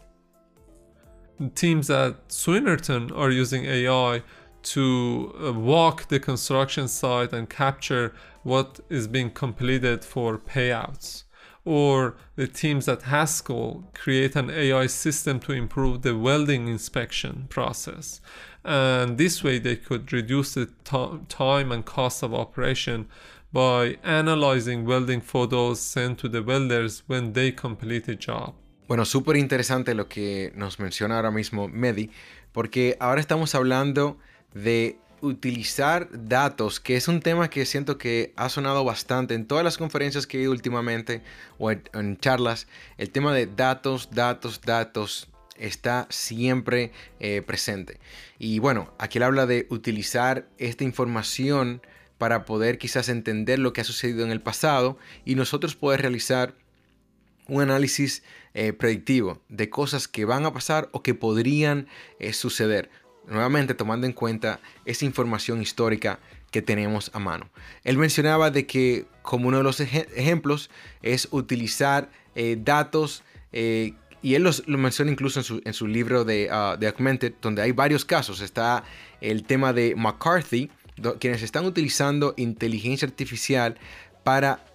[1.55, 4.23] teams at Swinnerton are using AI
[4.63, 11.23] to uh, walk the construction site and capture what is being completed for payouts.
[11.69, 18.21] Or the teams at Haskell create an AI system to improve the welding inspection process.
[18.63, 20.67] And this way, they could reduce the
[21.27, 23.09] time and cost of operation
[23.51, 28.53] by analyzing welding photos sent to the welders when they complete a job.
[28.87, 32.11] Bueno, súper interesante lo que nos menciona ahora mismo Medi,
[32.53, 34.19] porque ahora estamos hablando
[34.53, 39.63] de utilizar datos, que es un tema que siento que ha sonado bastante en todas
[39.63, 41.21] las conferencias que he ido últimamente
[41.57, 45.27] o en, charlas, el tema de datos, datos, datos.
[45.57, 47.99] está siempre eh, presente.
[48.37, 51.81] Y bueno, aquí él habla de utilizar esta información
[52.17, 56.55] para poder quizás entender lo que ha sucedido en el pasado y nosotros poder realizar
[57.47, 61.87] un análisis eh, predictivo de cosas que van a pasar o que podrían
[62.19, 62.89] eh, suceder.
[63.27, 66.19] Nuevamente tomando en cuenta esa información histórica
[66.51, 67.49] que tenemos a mano.
[67.83, 70.69] Él mencionaba de que como uno de los ejemplos
[71.01, 73.23] es utilizar eh, datos
[74.21, 78.03] y él lo menciona incluso en su, libro de, uh, de, Augmented, donde hay varios
[78.03, 78.41] casos.
[78.41, 78.83] Está
[79.21, 80.69] el tema de McCarthy,
[81.19, 83.77] quienes están utilizando inteligencia artificial
[84.23, 84.65] para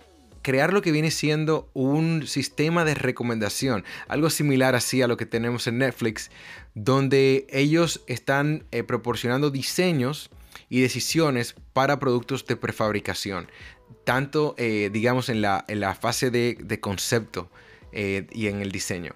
[0.43, 5.27] crear lo que viene siendo un sistema de recomendación, algo similar así a lo que
[5.27, 6.31] tenemos en Netflix,
[6.75, 10.31] donde ellos están eh, proporcionando diseños
[10.69, 13.49] y decisiones para productos de prefabricación,
[14.05, 17.51] tanto eh, digamos en la, en la, fase de, concepto
[17.93, 19.15] eh, y en el diseño.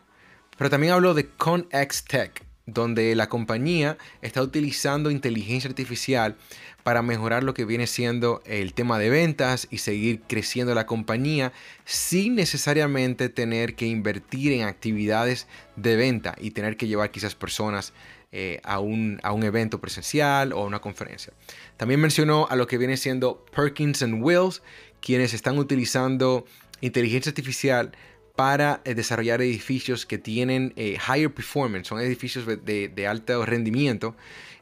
[0.56, 6.36] Pero también hablo de ConX Tech, donde la compañía está utilizando inteligencia artificial
[6.82, 11.52] para mejorar lo que viene siendo el tema de ventas y seguir creciendo la compañía
[11.84, 15.46] sin necesariamente tener que invertir en actividades
[15.76, 17.92] de venta y tener que llevar quizás personas
[18.32, 21.32] eh, a, un, a, un, evento presencial o a una conferencia.
[21.76, 24.62] También mencionó a lo que viene siendo Perkins and Wills,
[25.00, 26.44] quienes están utilizando
[26.80, 27.92] inteligencia artificial
[28.36, 34.14] para eh, desarrollar edificios que tienen eh, higher performance, son edificios de, alto rendimiento,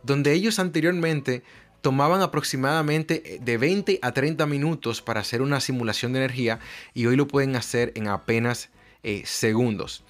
[0.05, 1.43] donde ellos anteriormente
[1.81, 6.61] tomaban aproximadamente eh, de 20 a 30 minutos para hacer una simulación de energía
[6.95, 8.71] y hoy lo pueden hacer en apenas
[9.25, 10.03] segundos.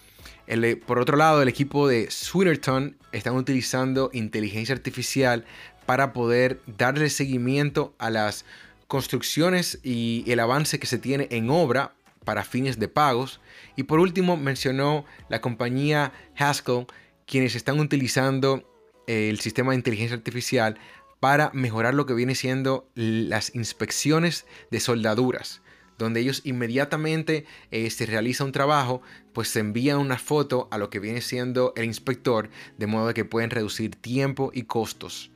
[0.87, 5.45] Por otro lado, el equipo de Swinnerton están utilizando inteligencia artificial
[5.85, 8.45] para poder darle seguimiento a las
[8.87, 11.93] construcciones y el avance que se tiene en obra
[12.25, 13.41] para fines de pagos.
[13.77, 16.87] Y por último mencionó la compañía Haskell,
[17.27, 18.71] quienes están utilizando
[19.07, 20.79] el sistema de inteligencia artificial
[21.21, 25.63] para mejorar lo que viene siendo las inspecciones de soldaduras
[25.99, 29.03] donde ellos inmediatamente eh, se realiza un trabajo,
[29.33, 33.25] pues se envía una foto a lo que viene siendo el inspector, de modo que
[33.25, 35.31] pueden reducir tiempo y costos.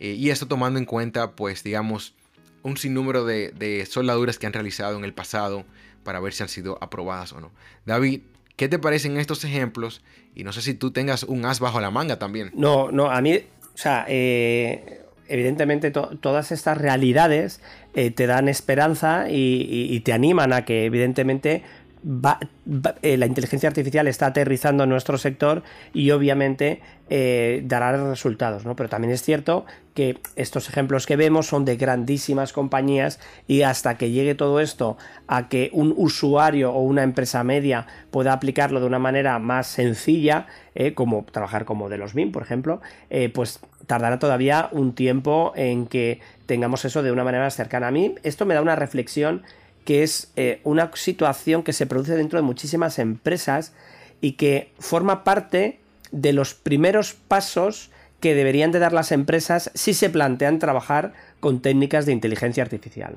[0.00, 2.14] Eh, y esto tomando en cuenta, pues digamos,
[2.62, 5.66] un sinnúmero de, de, soldaduras que han realizado en el pasado
[6.04, 7.50] para ver si han sido aprobadas o no.
[7.86, 8.20] David,
[8.56, 10.02] ¿qué te parecen estos ejemplos?
[10.34, 12.52] Y no sé si tú tengas un as bajo la manga también.
[12.54, 17.60] No, no, a mí, o sea, eh, evidentemente todas estas realidades
[17.94, 21.62] eh, te dan esperanza y, te animan a que evidentemente
[23.02, 25.62] eh, la inteligencia artificial está aterrizando en nuestro sector
[25.94, 28.64] y obviamente eh, dará resultados.
[28.76, 33.96] Pero también es cierto que estos ejemplos que vemos son de grandísimas compañías y hasta
[33.96, 34.98] que llegue todo esto
[35.28, 40.46] a que un usuario o una empresa media pueda aplicarlo de una manera más sencilla,
[40.94, 42.80] como trabajar como de los BIM, por ejemplo,
[43.32, 47.88] pues tardará todavía un tiempo en que tengamos eso de una manera más cercana.
[47.88, 49.42] A mí esto me da una reflexión
[49.84, 53.72] que es eh, una situación que se produce dentro de muchísimas empresas
[54.20, 55.80] y que forma parte
[56.10, 61.60] de los primeros pasos que deberían de dar las empresas si se plantean trabajar con
[61.60, 63.14] técnicas de inteligencia artificial.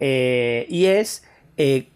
[0.00, 1.22] Eh, y es
[1.56, 1.86] eh,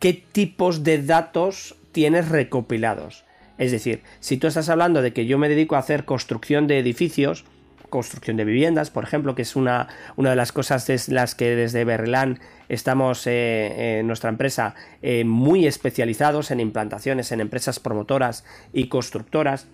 [0.00, 3.24] qué tipos de datos tienes recopilados.
[3.58, 6.78] Es decir, si tú estás hablando de que yo me dedico a hacer construcción de
[6.78, 7.44] edificios,
[7.90, 11.84] construcción de viviendas, por ejemplo, que es una, una de las cosas las que desde
[11.84, 12.40] Berlán
[12.70, 19.66] estamos eh, en nuestra empresa eh, muy especializados en implantaciones en empresas promotoras y constructoras.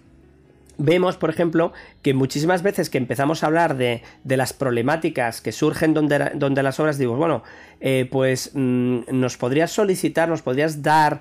[0.78, 1.72] Vemos, por ejemplo,
[2.02, 6.80] que muchísimas veces que empezamos a hablar de, las problemáticas que surgen donde, donde las
[6.80, 7.42] obras, digo, bueno,
[7.80, 11.20] eh, pues mm, nos podrías solicitar, nos podrías dar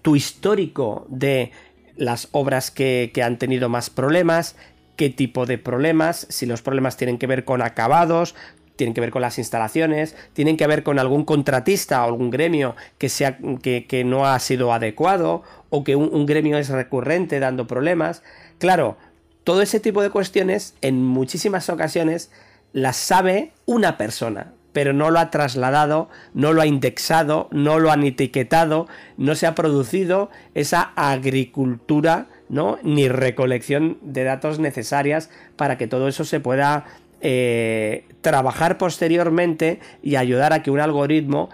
[0.00, 1.50] tu histórico de
[1.96, 4.56] las obras que, que, han tenido más problemas,
[4.96, 8.34] qué tipo de problemas, si los problemas tienen que ver con acabados,
[8.76, 12.74] tienen que ver con las instalaciones, tienen que ver con algún contratista o algún gremio
[12.98, 18.22] que, sea, que, no ha sido adecuado o que un, gremio es recurrente dando problemas.
[18.58, 18.96] Claro,
[19.44, 22.30] todo ese tipo de cuestiones en muchísimas ocasiones
[22.72, 27.92] las sabe una persona, pero no lo ha trasladado, no lo ha indexado, no lo
[27.92, 32.78] han etiquetado, no se ha producido esa agricultura ¿no?
[32.82, 36.86] ni recolección de datos necesarias para que todo eso se pueda
[37.26, 41.48] eh, trabajar posteriormente y ayudar a que un algoritmo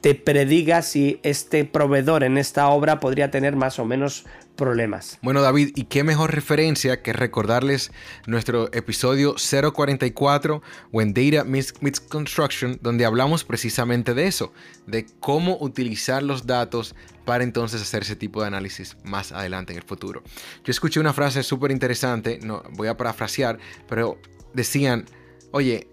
[0.00, 4.24] te prediga si este proveedor en esta obra podría tener más o menos
[4.56, 5.18] problemas.
[5.20, 7.92] Bueno, David, ¿y qué mejor referencia que recordarles
[8.26, 14.54] nuestro episodio 044, When Data Meets, Construction, donde hablamos precisamente de eso,
[14.86, 16.94] de cómo utilizar los datos
[17.26, 20.22] para entonces hacer ese tipo de análisis más adelante en el futuro.
[20.64, 24.18] Yo escuché una frase súper interesante, no voy a parafrasear, pero
[24.54, 25.06] decían,
[25.52, 25.88] oye,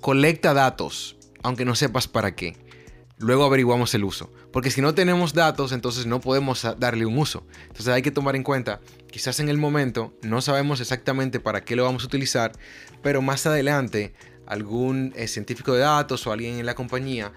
[0.00, 2.56] colecta datos, aunque no sepas para qué.
[3.18, 4.32] Luego averiguamos el uso.
[4.52, 7.46] Porque si no tenemos datos, entonces no podemos darle un uso.
[7.62, 11.76] Entonces hay que tomar en cuenta, quizás en el momento no sabemos exactamente para qué
[11.76, 12.52] lo vamos a utilizar,
[13.02, 14.14] pero más adelante
[14.46, 17.32] algún eh, científico de datos o alguien en la compañía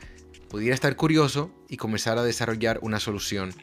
[0.49, 3.53] pudiera estar curioso y comenzar a desarrollar una solución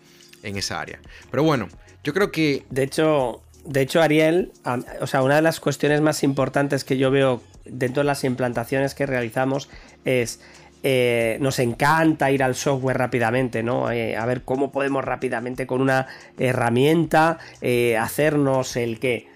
[0.43, 1.01] en esa área.
[1.31, 1.69] Pero bueno,
[2.03, 2.67] yo creo que...
[2.71, 4.53] De hecho, de hecho Ariel,
[5.01, 8.95] o sea, una de las cuestiones más importantes que yo veo dentro de las implantaciones
[8.95, 9.69] que realizamos
[10.05, 10.41] es
[10.87, 13.91] eh, nos encanta ir al software rápidamente, ¿no?
[13.91, 16.09] Eh, a ver cómo podemos rápidamente con una
[16.39, 19.33] herramienta eh, hacernos el qué.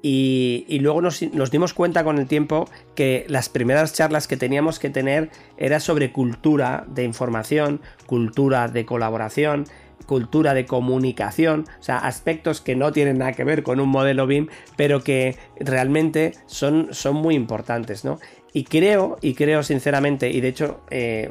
[0.00, 4.78] Y, luego nos, nos, dimos cuenta con el tiempo que las primeras charlas que teníamos
[4.78, 9.66] que tener era sobre cultura de información, cultura de colaboración,
[10.06, 14.26] cultura de comunicación, o sea, aspectos que no tienen nada que ver con un modelo
[14.26, 18.18] BIM, pero que realmente son, son muy importantes, ¿no?
[18.52, 21.30] Y creo, y creo sinceramente, y de hecho eh,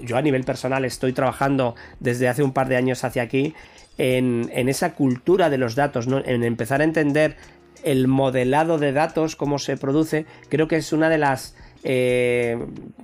[0.00, 3.54] yo a nivel personal estoy trabajando desde hace un par de años hacia aquí
[3.98, 7.36] en, esa cultura de los datos, en empezar a entender
[7.84, 11.54] el modelado de datos, cómo se produce, creo que es una de las
[11.84, 12.58] eh,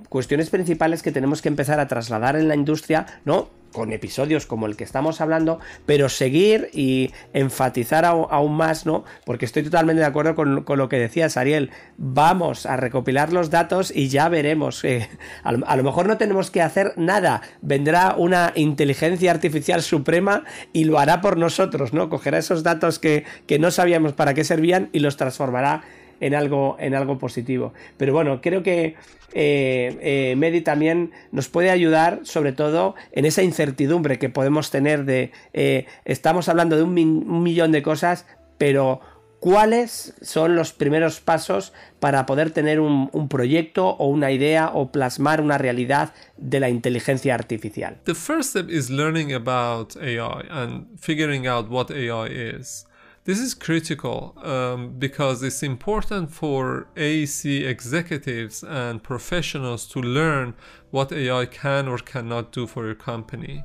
[0.09, 3.49] cuestiones principales que tenemos que empezar a trasladar en la industria, ¿no?
[3.73, 9.03] Con episodios como el que estamos hablando, pero seguir y enfatizar aún más, ¿no?
[9.25, 11.71] Porque estoy totalmente de acuerdo con, lo que decías, Ariel.
[11.97, 14.83] Vamos a recopilar los datos y ya veremos.
[14.85, 15.09] Eh,
[15.43, 17.41] a, lo, mejor no tenemos que hacer nada.
[17.61, 22.09] Vendrá una inteligencia artificial suprema y lo hará por nosotros, ¿no?
[22.09, 25.83] Cogerá esos datos que, que no sabíamos para qué servían y los transformará
[26.23, 27.73] en algo, en algo positivo.
[27.97, 28.95] Pero bueno, creo que
[29.33, 35.03] eh, eh, Medi también nos puede ayudar, sobre todo en esa incertidumbre que podemos tener
[35.03, 38.25] de, eh, estamos hablando de un, millón de cosas,
[38.57, 39.01] pero
[39.41, 44.93] ¿cuáles son los primeros pasos para poder tener un, un, proyecto o una idea o
[44.93, 47.97] plasmar una realidad de la inteligencia artificial?
[48.05, 52.87] The first step is learning about AI and figuring out what AI is.
[53.25, 60.55] This is critical um, because it's important for AEC executives and professionals to learn
[60.91, 63.63] what AI can or cannot do for your company.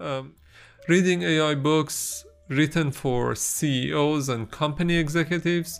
[0.00, 0.34] Um,
[0.88, 5.78] reading AI books written for CEOs and company executives,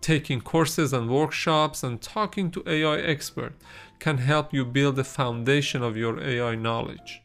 [0.00, 3.62] taking courses and workshops, and talking to AI experts
[3.98, 7.20] can help you build the foundation of your AI knowledge.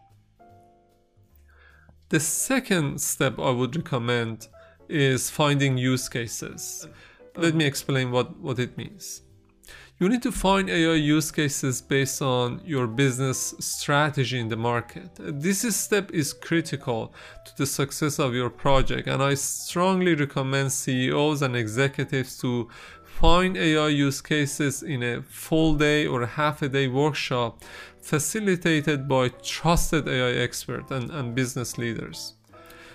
[2.10, 4.50] The second step I would recommend
[4.90, 6.88] is finding use cases.
[7.36, 9.22] Let me explain what, what it means.
[10.00, 15.10] You need to find AI use cases based on your business strategy in the market.
[15.18, 17.14] This step is critical
[17.46, 22.70] to the success of your project, and I strongly recommend CEOs and executives to
[23.04, 27.62] find AI use cases in a full day or half a day workshop
[28.02, 32.36] facilitated by trusted AI experts and, and business leaders.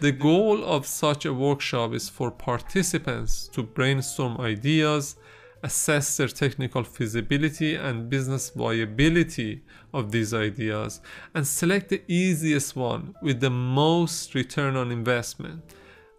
[0.01, 5.17] The goal of such a workshop is for participants to brainstorm ideas,
[5.63, 11.01] assess their technical feasibility and business viability of these ideas,
[11.35, 15.63] and select the easiest one with the most return on investment.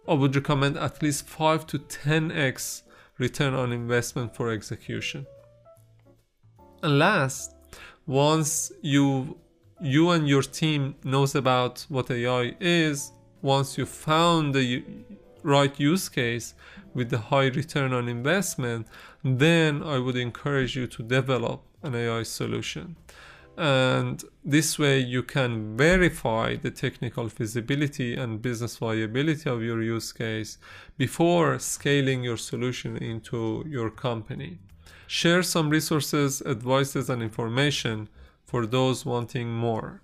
[0.08, 2.82] I would recommend at least 5 to 10x
[3.18, 5.26] return on investment for execution.
[6.82, 7.54] And last,
[8.06, 9.38] once you
[9.82, 13.12] you and your team knows about what AI is,
[13.46, 14.84] once you found the
[15.42, 16.54] right use case
[16.92, 18.86] with the high return on investment,
[19.22, 22.96] then I would encourage you to develop an AI solution.
[23.56, 30.12] And this way you can verify the technical feasibility and business viability of your use
[30.12, 30.58] case
[30.98, 34.58] before scaling your solution into your company.
[35.06, 38.08] Share some resources, advices, and information
[38.44, 40.02] for those wanting more.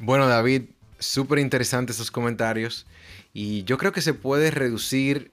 [0.00, 0.68] Bueno, David,
[0.98, 2.86] súper interesantes esos comentarios
[3.32, 5.30] y yo creo que se puede reducir,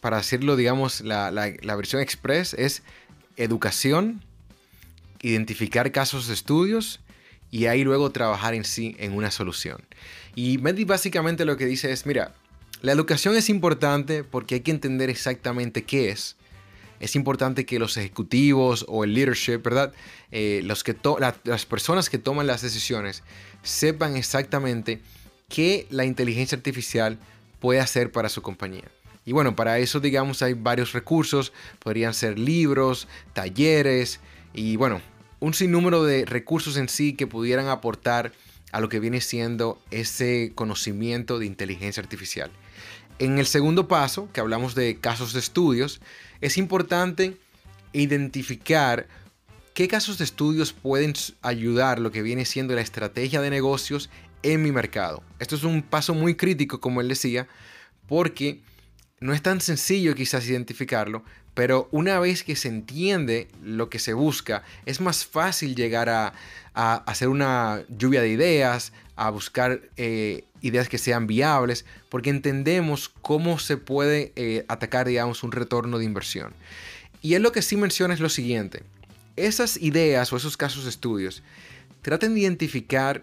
[0.00, 1.30] para decirlo, digamos, la,
[1.76, 2.82] versión express es
[3.36, 4.22] educación,
[5.22, 7.00] identificar casos de estudios
[7.50, 9.78] y ahí luego trabajar en sí en una solución.
[10.34, 12.34] Y Mendy básicamente lo que dice es, mira,
[12.82, 16.36] la educación es importante porque hay que entender exactamente qué es.
[17.00, 19.92] Es importante que los ejecutivos o el leadership, ¿verdad?
[20.30, 20.96] Eh, los que
[21.44, 23.22] las personas que toman las decisiones
[23.62, 25.00] sepan exactamente
[25.48, 27.18] que la inteligencia artificial
[27.60, 28.84] puede hacer para su compañía.
[29.24, 34.20] Y bueno, para eso digamos hay varios recursos, podrían ser libros, talleres
[34.54, 35.02] y bueno,
[35.40, 38.32] un sinnúmero de recursos en sí que pudieran aportar
[38.72, 42.50] a lo que viene siendo ese conocimiento de inteligencia artificial.
[43.18, 46.00] En el segundo paso, que hablamos de casos de estudios,
[46.40, 47.36] es importante
[47.92, 49.06] identificar
[49.72, 54.10] qué casos de estudios pueden ayudar lo que viene siendo la estrategia de negocios
[54.42, 55.22] en mi mercado.
[55.38, 57.48] Esto es un paso muy crítico, como él decía,
[58.06, 58.60] porque
[59.20, 64.12] no es tan sencillo quizás identificarlo, pero una vez que se entiende lo que se
[64.12, 66.34] busca, es más fácil llegar a,
[66.74, 73.58] hacer una lluvia de ideas, a buscar eh, ideas que sean viables, porque entendemos cómo
[73.58, 76.52] se puede eh, atacar, digamos, un retorno de inversión.
[77.22, 78.82] Y él lo que sí menciona es lo siguiente,
[79.36, 81.42] esas ideas o esos casos de estudios,
[82.02, 83.22] traten de identificar,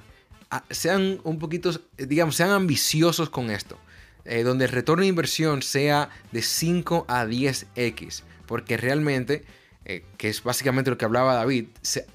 [0.69, 3.77] sean un poquito, digamos, sean ambiciosos con esto.
[4.25, 9.43] Eh, donde el retorno de inversión sea de 5 a 10x, porque realmente,
[9.85, 11.65] eh, que es básicamente lo que hablaba David,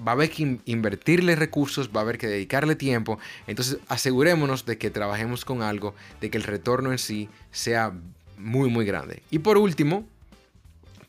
[0.05, 4.77] va a haber que invertirle recursos, va a haber que dedicarle tiempo, entonces asegurémonos de
[4.77, 7.93] que trabajemos con algo, de que el retorno en sí sea
[8.37, 9.21] muy muy grande.
[9.29, 10.05] Y por último,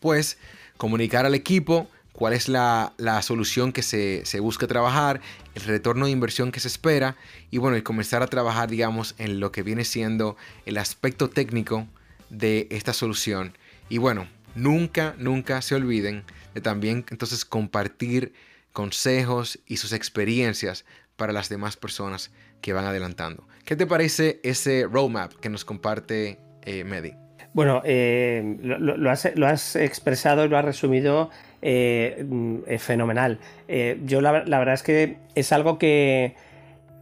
[0.00, 0.38] pues
[0.76, 2.92] comunicar al equipo, cuál es la,
[3.22, 5.22] solución que se, busca trabajar,
[5.54, 7.16] el retorno de inversión que se espera
[7.50, 10.36] y bueno, y comenzar a trabajar, digamos, en lo que viene siendo
[10.66, 11.86] el aspecto técnico
[12.28, 13.56] de esta solución.
[13.88, 16.24] Y bueno, nunca, nunca se olviden de
[16.62, 18.32] también entonces compartir
[18.72, 20.84] consejos y sus experiencias
[21.16, 22.30] para las demás personas
[22.61, 23.46] que van adelantando.
[23.64, 27.16] ¿Qué te parece ese roadmap que nos comparte eh?
[27.53, 31.30] Bueno, eh, lo, has, expresado y lo has resumido
[31.62, 33.38] eh, mm, fenomenal.
[33.66, 36.36] Eh, yo la, verdad es que es algo que,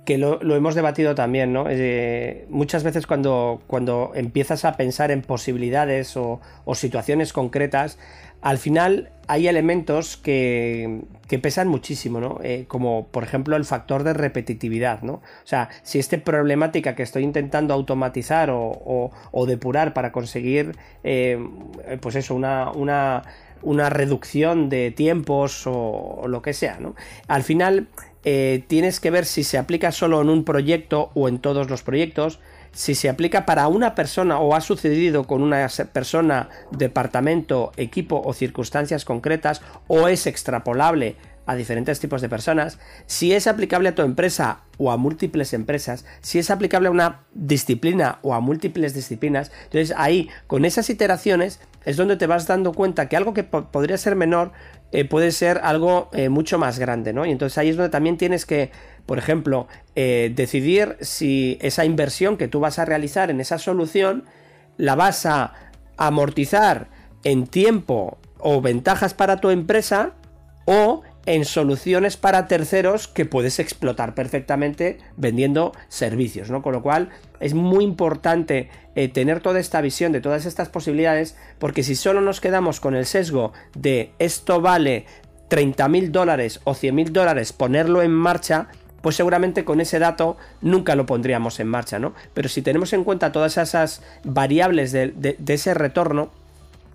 [0.07, 1.67] lo, hemos debatido también, ¿no?
[2.49, 6.41] muchas veces cuando, cuando empiezas a pensar en posibilidades o,
[6.75, 7.99] situaciones concretas,
[8.41, 11.03] al final hay elementos que,
[11.41, 12.41] pesan muchísimo, ¿no?
[12.43, 15.15] Eh, como por ejemplo el factor de repetitividad, ¿no?
[15.15, 19.11] O sea, si esta problemática que estoy intentando automatizar o,
[19.47, 23.23] depurar para conseguir, pues eso, una, una
[23.63, 26.79] una reducción de tiempos o, lo que sea.
[26.81, 26.95] ¿no?
[27.27, 27.89] Al final
[28.25, 31.83] eh, tienes que ver si se aplica solo en un proyecto o en todos los
[31.83, 32.41] proyectos,
[32.79, 38.33] si se aplica para una persona o ha sucedido con una persona, departamento, equipo o
[38.33, 44.03] circunstancias concretas o es extrapolable a diferentes tipos de personas, si es aplicable a tu
[44.03, 49.51] empresa o a múltiples empresas, si es aplicable a una disciplina o a múltiples disciplinas,
[49.65, 53.99] entonces ahí con esas iteraciones es donde te vas dando cuenta que algo que podría
[53.99, 54.53] ser menor
[54.93, 57.27] eh, puede ser algo eh, mucho más grande, ¿no?
[57.27, 58.71] Y entonces ahí es donde también tienes que,
[59.09, 64.25] por ejemplo, eh, decidir si esa inversión que tú vas a realizar en esa solución
[64.77, 65.55] la vas a
[65.97, 66.89] amortizar
[67.25, 70.13] en tiempo o ventajas para tu empresa
[70.67, 76.61] o en soluciones para terceros que puedes explotar perfectamente vendiendo servicios, ¿no?
[76.61, 77.09] Con lo cual
[77.41, 82.21] es muy importante eh, tener toda esta visión de todas estas posibilidades, porque si solo
[82.21, 85.07] nos quedamos con el sesgo de esto vale
[85.49, 88.69] 30 mil dólares o 100 mil dólares ponerlo en marcha,
[89.01, 92.15] pues seguramente con ese dato nunca lo pondríamos en marcha, ¿no?
[92.35, 96.31] Pero si tenemos en cuenta todas esas variables de ese retorno,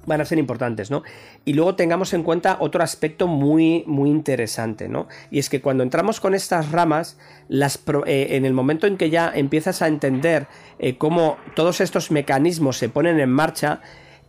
[0.05, 1.03] van a ser importantes, ¿no?
[1.45, 5.07] Y luego tengamos en cuenta otro aspecto muy, muy interesante, ¿no?
[5.31, 9.09] Y es que cuando entramos con estas ramas, las eh, en el momento en que
[9.09, 10.47] ya empiezas a entender
[10.79, 13.81] eh, cómo todos estos mecanismos se ponen en marcha,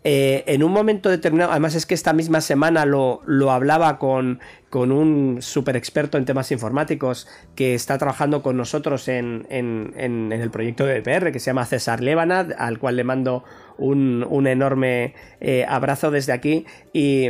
[0.07, 4.39] eh, en un momento determinado, además es que esta misma semana lo, lo hablaba con,
[4.69, 10.85] con un super experto en temas informáticos que está trabajando con nosotros en, el proyecto
[10.85, 13.45] de EPR, que se llama César Lebanad, al cual le mando
[13.79, 17.29] un, enorme eh, abrazo desde aquí, y,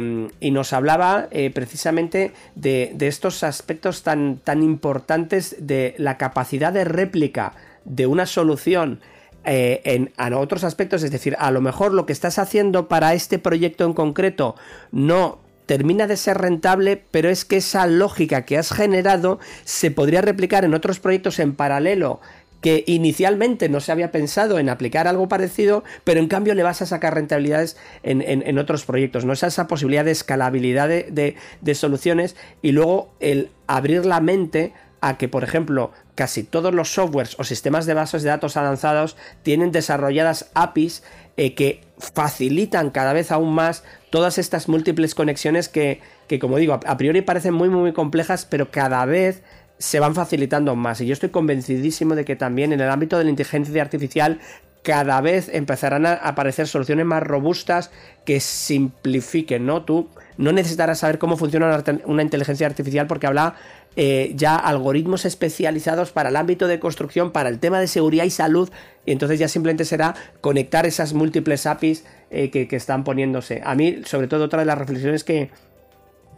[0.50, 7.52] nos hablaba eh, precisamente de, estos aspectos tan, tan importantes de la capacidad de réplica
[7.84, 9.00] de una solución
[9.44, 13.38] eh, en, otros aspectos, es decir, a lo mejor lo que estás haciendo para este
[13.38, 14.56] proyecto en concreto
[14.90, 20.20] no termina de ser rentable, pero es que esa lógica que has generado se podría
[20.20, 22.20] replicar en otros proyectos en paralelo
[22.64, 26.80] que inicialmente no se había pensado en aplicar algo parecido, pero en cambio le vas
[26.80, 29.34] a sacar rentabilidades en, otros proyectos, ¿no?
[29.34, 34.72] Esa, esa posibilidad de escalabilidad de, de soluciones y luego el abrir la mente
[35.04, 39.16] a que, por ejemplo, casi todos los softwares o sistemas de bases de datos avanzados
[39.42, 41.02] tienen desarrolladas APIs
[41.36, 46.80] eh, que facilitan cada vez aún más todas estas múltiples conexiones que, que, como digo,
[46.86, 49.42] a priori parecen muy, muy complejas, pero cada vez
[49.76, 51.02] se van facilitando más.
[51.02, 54.40] Y yo estoy convencidísimo de que también en el ámbito de la inteligencia artificial
[54.84, 57.90] cada vez empezarán a aparecer soluciones más robustas
[58.26, 59.82] que simplifiquen, ¿no?
[59.82, 63.54] Tú no necesitarás saber cómo funciona una, inteligencia artificial porque habla
[63.96, 68.30] eh, ya algoritmos especializados para el ámbito de construcción, para el tema de seguridad y
[68.30, 68.68] salud,
[69.06, 73.62] y entonces ya simplemente será conectar esas múltiples APIs eh, que, están poniéndose.
[73.64, 75.50] A mí, sobre todo, otra de las reflexiones que,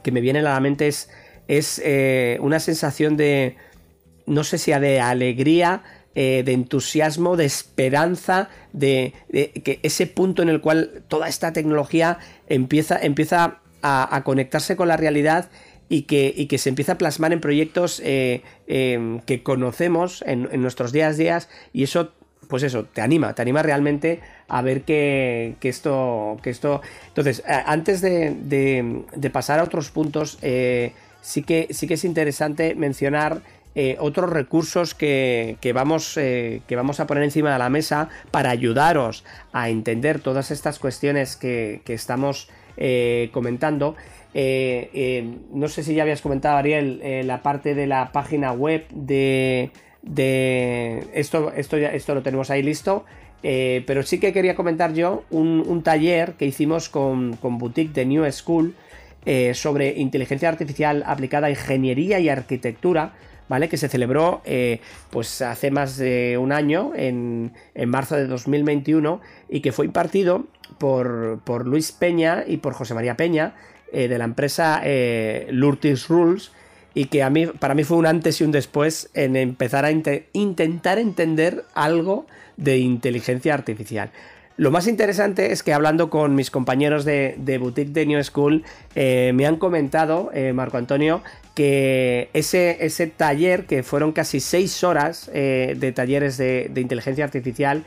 [0.03, 1.09] que me vienen a la mente es,
[1.49, 3.57] es eh, una sensación de,
[4.27, 5.83] no sé si de alegría,
[6.15, 9.13] de entusiasmo, de esperanza, de,
[9.63, 14.97] que ese punto en el cual toda esta tecnología empieza, empieza a, conectarse con la
[14.97, 15.49] realidad
[15.89, 20.93] y que, que, se empieza a plasmar en proyectos eh, em, que conocemos en, nuestros
[20.93, 22.13] días a días y eso
[22.49, 26.81] pues eso, te anima, te anima realmente a ver que, esto, que esto...
[27.09, 33.41] Entonces, antes de, pasar a otros puntos, eh, sí, que, sí que es interesante mencionar
[33.75, 39.25] eh, otros recursos que, vamos, que vamos a poner encima de la mesa para ayudaros
[39.53, 42.49] a entender todas estas cuestiones que, que estamos
[43.33, 43.97] comentando.
[44.39, 48.85] Eh, eh, no sé si ya habías comentado, Ariel, la parte de la página web
[48.91, 49.71] de,
[51.15, 53.07] esto, esto, esto lo tenemos ahí listo.
[53.41, 58.31] pero sí que quería comentar yo un, taller que hicimos con, con, Boutique de New
[58.31, 58.75] School
[59.55, 63.15] sobre inteligencia artificial aplicada a ingeniería y arquitectura.
[63.49, 63.69] ¿Vale?
[63.69, 64.43] Que se celebró
[65.11, 70.47] pues hace más de un año, en, en marzo de 2021, y que fue impartido
[70.79, 73.55] por, Luis Peña y por José María Peña
[73.93, 76.51] eh, de la empresa eh, Lurtis Rules
[76.95, 79.91] y que a mí, para mí fue un antes y un después en empezar a
[79.91, 82.27] intentar entender algo
[82.57, 84.11] de inteligencia artificial.
[84.57, 88.65] Lo más interesante es que hablando con mis compañeros de, Boutique de New School,
[88.95, 91.23] eh, me han comentado, Marco Antonio,
[91.55, 97.85] que ese, ese, taller, que fueron casi seis horas de talleres de, de inteligencia artificial,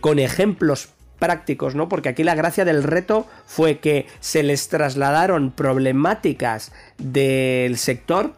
[0.00, 0.90] con ejemplos
[1.22, 1.88] prácticos, ¿no?
[1.88, 8.32] Porque aquí la gracia del reto fue que se les trasladaron problemáticas del sector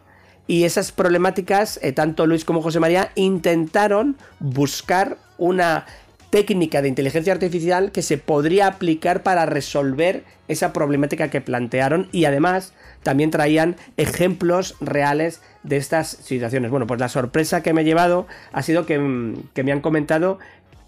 [0.45, 5.87] y esas problemáticas, eh, tanto Luis como José María, intentaron buscar una
[6.29, 12.25] técnica de inteligencia artificial que se podría aplicar para resolver esa problemática que plantearon y
[12.25, 16.69] además también traían ejemplos reales de estas situaciones.
[16.69, 19.81] Bueno, pues la sorpresa que me he llevado ha sido que, mm, que me han
[19.81, 20.37] comentado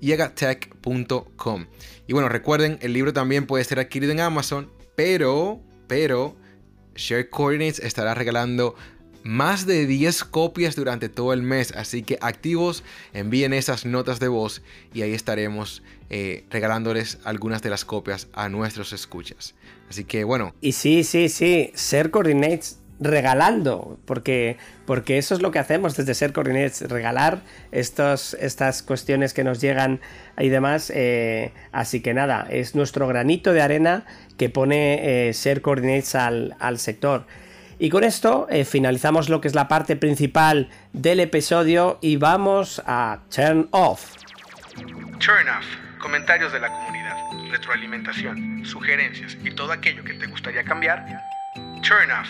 [0.02, 1.66] yegatech.com.
[2.08, 6.36] Y bueno, recuerden, el libro también puede ser adquirido en Amazon, pero, pero,
[6.94, 8.76] Share Coordinates estará regalando
[9.24, 11.72] más de 10 copias durante todo el mes.
[11.72, 12.84] Así que activos,
[13.14, 14.62] envíen esas notas de voz
[14.94, 19.56] y ahí estaremos eh, regalándoles algunas de las copias a nuestros escuchas.
[19.90, 20.54] Así que bueno.
[20.60, 26.14] Y sí, sí, sí, Share Coordinates regalando, porque, porque eso es lo que hacemos desde
[26.14, 27.42] Ser Coordinates, regalar
[27.72, 30.02] estos, estas cuestiones que nos llegan
[30.38, 30.92] y demás.
[30.94, 34.06] Eh, así que nada, es nuestro granito de arena
[34.40, 37.28] que pone eh, Ser Coordinates al, sector.
[37.78, 42.82] Y con esto eh, finalizamos lo que es la parte principal del episodio y vamos
[42.86, 44.16] a Turn Off.
[45.20, 45.66] Turn Off,
[46.02, 47.18] comentarios de la comunidad,
[47.52, 51.06] retroalimentación, sugerencias y todo aquello que te gustaría cambiar.
[51.82, 52.30] Turn Off.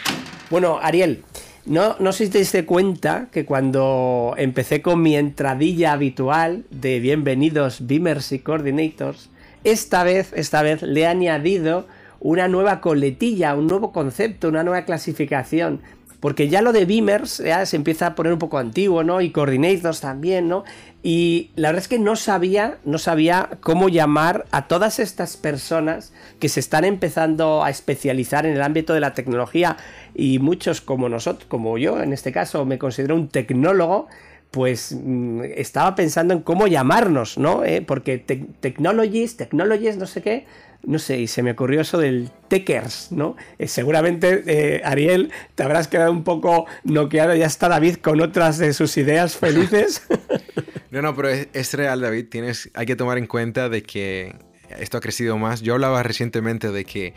[0.50, 1.24] Bueno, Ariel,
[1.66, 7.00] no, no sé si te diste cuenta que cuando empecé con mi entradilla habitual de
[7.00, 9.30] bienvenidos Beamers y Coordinators,
[9.64, 11.86] esta vez, esta vez le he añadido
[12.20, 15.82] una nueva coletilla, un nuevo concepto, una nueva clasificación.
[16.20, 19.22] porque ya lo de Beamers se empieza a poner un poco antiguo, ¿no?
[19.22, 20.66] Y Coordinators también, ¿no?
[21.02, 26.12] Y la verdad es que no sabía, no sabía cómo llamar a todas estas personas
[26.40, 29.78] que se están empezando a especializar en el ámbito de la tecnología
[30.14, 34.10] y muchos como nosotros, como yo en este caso, me considero un tecnólogo,
[34.52, 37.64] pues mm, estaba pensando en cómo llamarnos, ¿no?
[37.64, 40.46] Eh, porque technologies, technologies, no sé qué,
[40.84, 43.36] no sé, y se me ocurrió eso del Techers, ¿no?
[43.58, 48.58] Eh, seguramente, eh, Ariel, te habrás quedado un poco noqueado, ya está David con otras
[48.58, 50.04] de sus ideas felices.
[50.92, 54.36] no, no, pero es, real, David, tienes, hay que tomar en cuenta de que
[54.80, 55.62] esto ha crecido más.
[55.62, 57.14] Yo hablaba recientemente de que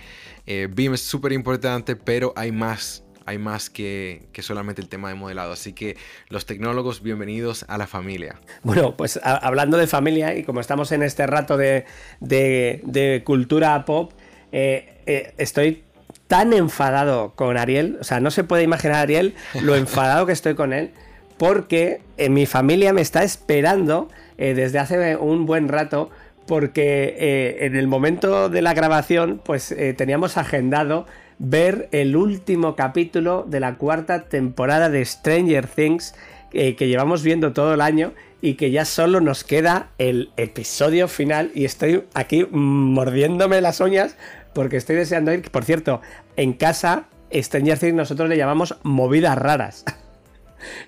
[0.47, 5.15] eh, BIM es súper importante, pero hay más hay más que, solamente el tema de
[5.15, 5.53] modelado.
[5.53, 5.97] Así que
[6.29, 8.37] los tecnólogos, bienvenidos a la familia.
[8.63, 14.13] Bueno, pues hablando de familia y como estamos en este rato de, cultura pop,
[14.53, 15.85] eh, eh, estoy
[16.27, 20.55] tan enfadado con Ariel, o sea, no se puede imaginar Ariel lo enfadado que estoy
[20.55, 20.93] con él,
[21.39, 24.09] porque en mi familia me está esperando
[24.39, 26.11] eh, desde hace un buen rato
[26.47, 31.07] porque en el momento de la grabación pues teníamos agendado
[31.45, 36.15] ver el último capítulo de la cuarta temporada de Stranger Things
[36.53, 41.09] eh, que llevamos viendo todo el año y que ya solo nos queda el episodio
[41.09, 44.17] final y estoy aquí mordiéndome las uñas
[44.55, 46.01] porque estoy deseando ir, por cierto,
[46.37, 49.85] en casa Stranger Things nosotros le llamamos movidas raras.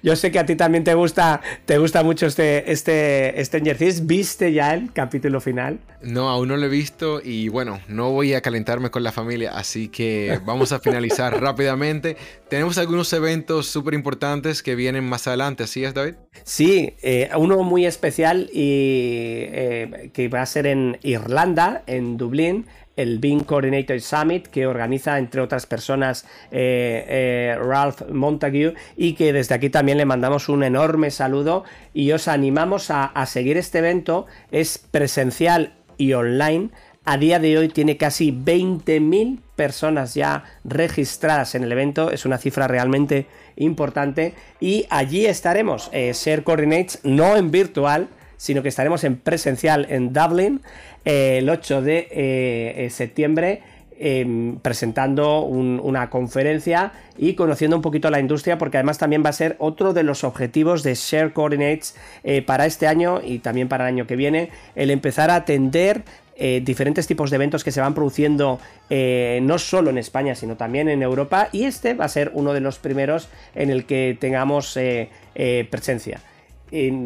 [0.02, 4.06] Yo sé que a ti también te gusta, te gusta mucho este, este Stranger Things.
[4.06, 5.78] ¿Viste ya el capítulo final?
[6.02, 9.52] No, aún no lo he visto y bueno, no voy a calentarme con la familia,
[9.56, 12.16] así que vamos a finalizar rápidamente.
[12.48, 16.14] Tenemos algunos eventos súper importantes que vienen más adelante, ¿así es, David?
[16.42, 22.66] Sí, eh, uno muy especial y eh, que va a ser en Irlanda, en Dublín,
[22.96, 29.32] el BIM Coordinator Summit que organiza entre otras personas eh, eh, Ralph Montague y que
[29.32, 34.26] desde aquí también le mandamos un enorme saludo y os animamos a, seguir este evento.
[34.50, 36.70] Es presencial y online.
[37.04, 42.38] A día de hoy tiene casi 20.000 personas ya registradas en el evento, es una
[42.38, 43.26] cifra realmente
[43.56, 44.34] importante.
[44.60, 50.12] Y allí estaremos, eh, Share Coordinates, no en virtual, sino que estaremos en presencial en
[50.12, 50.60] Dublin
[51.04, 53.62] eh, el 8 de eh, septiembre.
[53.96, 59.32] Em, presentando una conferencia y conociendo un poquito la industria porque además también va a
[59.32, 61.94] ser otro de los objetivos de Share Coordinates
[62.24, 66.02] eh, para este año y también para el año que viene el empezar a atender
[66.62, 68.58] diferentes tipos de eventos que se van produciendo
[68.90, 72.58] no solo en España sino también en Europa y este va a ser uno de
[72.58, 74.76] los primeros en el que tengamos
[75.70, 76.20] presencia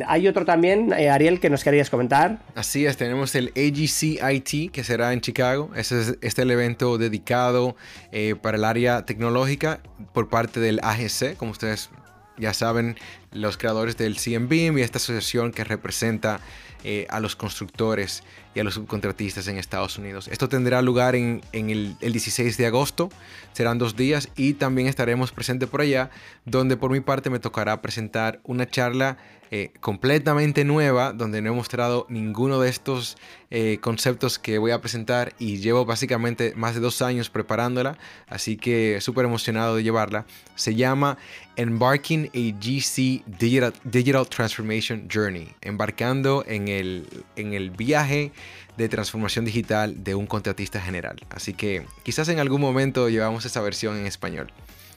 [0.07, 2.39] hay otro también, eh, Ariel, que nos querías comentar.
[2.55, 5.71] Así es, tenemos el AGC que será en Chicago.
[5.77, 7.77] Ese es, este el evento dedicado
[8.13, 9.81] eh, para el área tecnológica
[10.13, 11.91] por parte del AGC, como ustedes
[12.39, 12.97] ya saben,
[13.33, 16.41] los creadores del CMBIM y esta asociación que representa
[16.85, 18.23] eh, a los constructores
[18.55, 20.29] y a los subcontratistas en Estados Unidos.
[20.29, 23.11] Esto tendrá lugar en, el, el, 16 de agosto,
[23.53, 26.11] serán dos días y también estaremos presentes por allá,
[26.45, 29.19] donde por mi parte me tocará presentar una charla
[29.51, 33.17] eh, completamente nueva, donde no he mostrado ninguno de estos
[33.51, 38.59] eh, conceptos que voy a presentar y llevo básicamente más de dos años preparándola, así
[38.59, 40.27] que súper emocionado de llevarla.
[40.55, 41.17] Se llama
[41.57, 47.07] Embarking a GC Digital, Transformation Journey, embarcando en el,
[47.37, 48.33] en el viaje
[48.77, 51.17] de transformación digital de un contratista general.
[51.31, 54.53] Así que quizás en algún momento llevamos esa versión en español.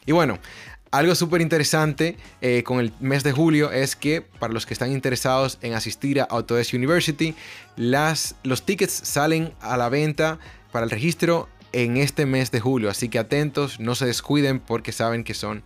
[0.06, 0.40] Y bueno,
[0.92, 4.92] algo súper interesante eh, con el mes de julio es que para los que están
[4.92, 7.34] interesados en asistir a Autodesk University,
[7.78, 10.38] las, los tickets salen a la venta
[10.72, 12.90] para el registro en este mes de julio.
[12.90, 15.64] Así que atentos, no se descuiden porque saben que son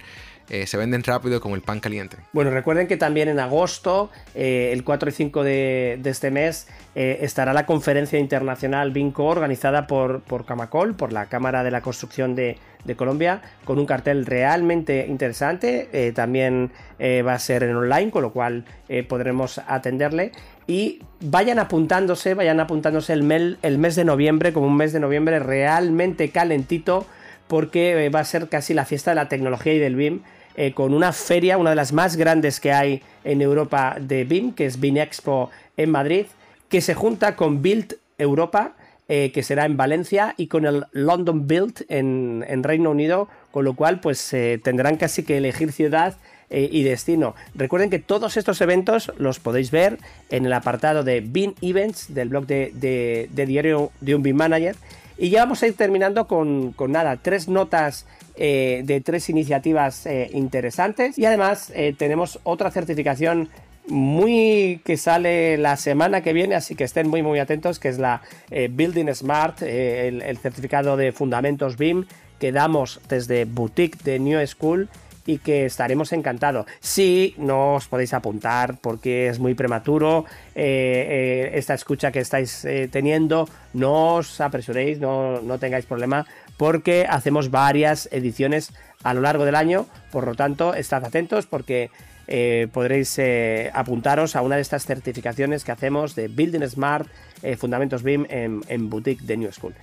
[0.48, 2.18] eh, se venden rápido como el pan caliente.
[2.32, 7.20] Bueno, recuerden que también en agosto, eh, el 4 y 5 de, este mes, eh,
[7.22, 12.36] estará la conferencia internacional Vinco organizada por, por Camacol, por la Cámara de la Construcción
[12.36, 12.58] de,
[12.96, 16.14] Colombia, con un cartel realmente interesante.
[16.14, 16.70] también
[17.02, 18.64] va a ser en online, con lo cual
[19.10, 20.34] podremos atenderle.
[20.68, 25.40] Y vayan apuntándose, vayan apuntándose el, el mes de noviembre como un mes de noviembre
[25.40, 27.08] realmente calentito
[27.48, 30.22] porque va a ser casi la fiesta de la tecnología y del BIM
[30.58, 34.54] eh, con una feria, una de las más grandes que hay en Europa de BIM,
[34.54, 36.28] que es BIM Expo en Madrid,
[36.70, 38.74] que se junta con Build Europa,
[39.10, 43.76] eh, que será en Valencia, y con el London Build en, Reino Unido, con lo
[43.76, 46.16] cual pues eh, tendrán casi que elegir ciudad
[46.48, 47.34] y destino.
[47.56, 49.98] Recuerden que todos estos eventos los podéis ver
[50.30, 54.38] en el apartado de BIM Events del blog de, de, de diario de un BIM
[54.38, 54.76] Manager
[55.18, 58.06] Y ya vamos a ir terminando con, con nada, tres notas
[58.38, 61.18] eh, de tres iniciativas eh, interesantes.
[61.18, 63.48] Y además eh, tenemos otra certificación
[63.88, 68.00] muy que sale la semana que viene, así que estén muy muy atentos, que es
[68.00, 72.06] la Building Smart, el, certificado de fundamentos BIM
[72.40, 74.90] que damos desde Boutique de New School
[75.28, 76.66] y que estaremos encantados.
[76.80, 80.26] Si no os podéis apuntar porque es muy prematuro
[80.56, 86.26] esta escucha que estáis teniendo, no os apresuréis, no, no tengáis problema
[86.58, 88.72] porque hacemos varias ediciones
[89.04, 91.92] a lo largo del año, por lo tanto, estad atentos porque
[92.28, 97.08] eh, podréis eh, apuntaros a una de estas certificaciones que hacemos de Building Smart,
[97.44, 99.76] eh, Fundamentos BIM en, Boutique de New School.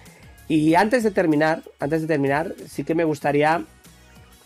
[0.49, 3.63] Y antes de terminar, antes de terminar, sí que me gustaría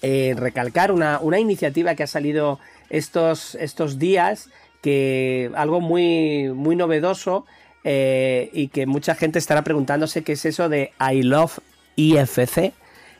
[0.02, 2.60] recalcar una, iniciativa que ha salido
[2.90, 4.50] estos, estos días,
[4.80, 7.44] que algo muy, muy novedoso
[7.82, 11.58] y que mucha gente estará preguntándose qué es eso de I Love
[11.96, 12.72] IFC.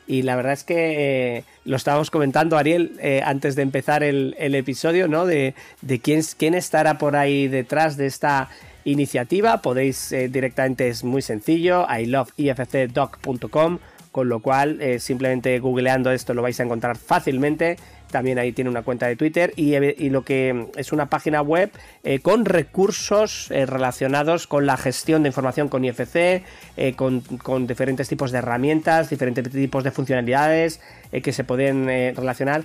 [0.07, 4.33] Y la verdad es que eh, lo estábamos comentando, Ariel, eh, antes de empezar el,
[4.37, 5.25] episodio, ¿no?
[5.25, 5.53] De,
[6.01, 8.49] quién, estará por ahí detrás de esta
[8.85, 9.61] iniciativa.
[9.61, 13.79] Podéis eh, directamente, es muy sencillo, iloveifcdoc.com,
[14.13, 17.77] con lo cual simplemente googleando esto lo vais a encontrar fácilmente
[18.11, 19.77] también ahí tiene una cuenta de Twitter y,
[20.09, 21.71] lo que es una página web
[22.03, 26.43] eh, con recursos eh, relacionados con la gestión de información con IFC,
[26.77, 30.79] eh, con, diferentes tipos de herramientas, diferentes tipos de funcionalidades
[31.11, 32.63] que se pueden relacionar.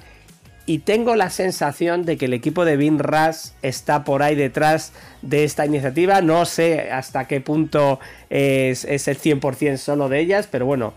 [0.64, 5.42] Y tengo la sensación de que el equipo de BinRAS está por ahí detrás de
[5.42, 6.20] esta iniciativa.
[6.20, 7.98] No sé hasta qué punto
[8.30, 10.94] es, es el 100% solo de ellas, pero bueno,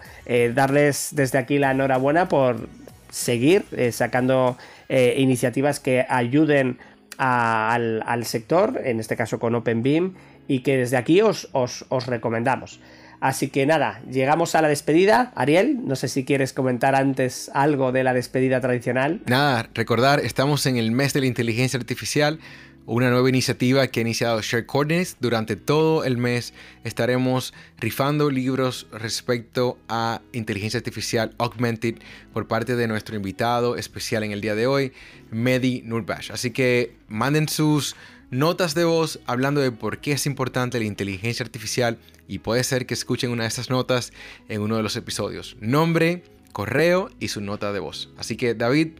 [0.54, 2.68] darles desde aquí la enhorabuena por,
[3.16, 4.58] seguir eh, sacando
[4.90, 6.80] eh, iniciativas que ayuden
[7.18, 10.16] al, sector, en este caso con OpenBeam,
[10.50, 12.82] y que desde aquí os, os, recomendamos.
[13.22, 15.32] Así que nada, llegamos a la despedida.
[15.36, 19.22] Ariel, no sé si quieres comentar antes algo de la despedida tradicional.
[19.28, 22.40] Nada, recordar, estamos en el mes de la inteligencia artificial
[22.86, 25.18] una nueva iniciativa que ha iniciado Share Coordinates.
[25.20, 31.96] Durante todo el mes estaremos rifando libros respecto a inteligencia artificial augmented
[32.34, 34.94] por parte de nuestro invitado especial en el día de hoy,
[35.32, 36.32] Medi Nurbash.
[36.32, 37.96] Así que manden sus
[38.30, 42.86] notas de voz hablando de por qué es importante la inteligencia artificial y puede ser
[42.86, 44.12] que escuchen una de estas notas
[44.50, 45.58] en uno de los episodios.
[45.60, 48.10] Nombre, correo y su nota de voz.
[48.18, 48.94] Así que David,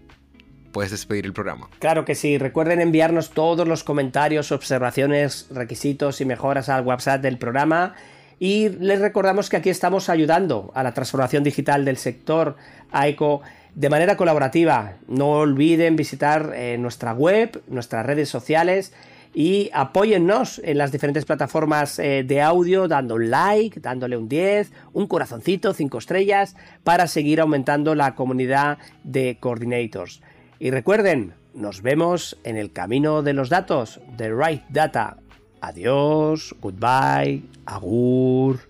[0.76, 1.70] puedes despedir el programa.
[1.80, 7.38] Claro que sí, recuerden enviarnos todos los comentarios, observaciones, requisitos y mejoras al WhatsApp del
[7.38, 7.96] programa.
[8.40, 12.58] Y les recordamos que aquí estamos ayudando a la transformación digital del sector
[12.92, 13.42] AECO
[13.74, 14.96] de manera colaborativa.
[15.08, 18.92] No olviden visitar eh, nuestra web, nuestras redes sociales
[19.34, 24.74] y apóyennos en las diferentes plataformas eh, de audio, dando un like, dándole un 10,
[24.92, 30.22] un corazoncito, 5 estrellas, para seguir aumentando la comunidad de coordinators.
[30.66, 35.18] Y recuerden, nos vemos en el camino de los datos, The Right Data.
[35.62, 38.62] Adiós, goodbye, agur.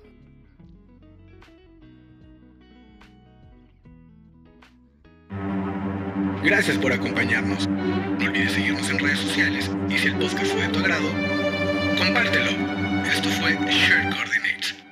[6.43, 7.66] Gracias por acompañarnos.
[7.66, 11.08] No olvides seguirnos en redes sociales y si el podcast fue de tu agrado,
[11.98, 12.52] compártelo.
[13.08, 14.85] Esto fue Share Coordinate.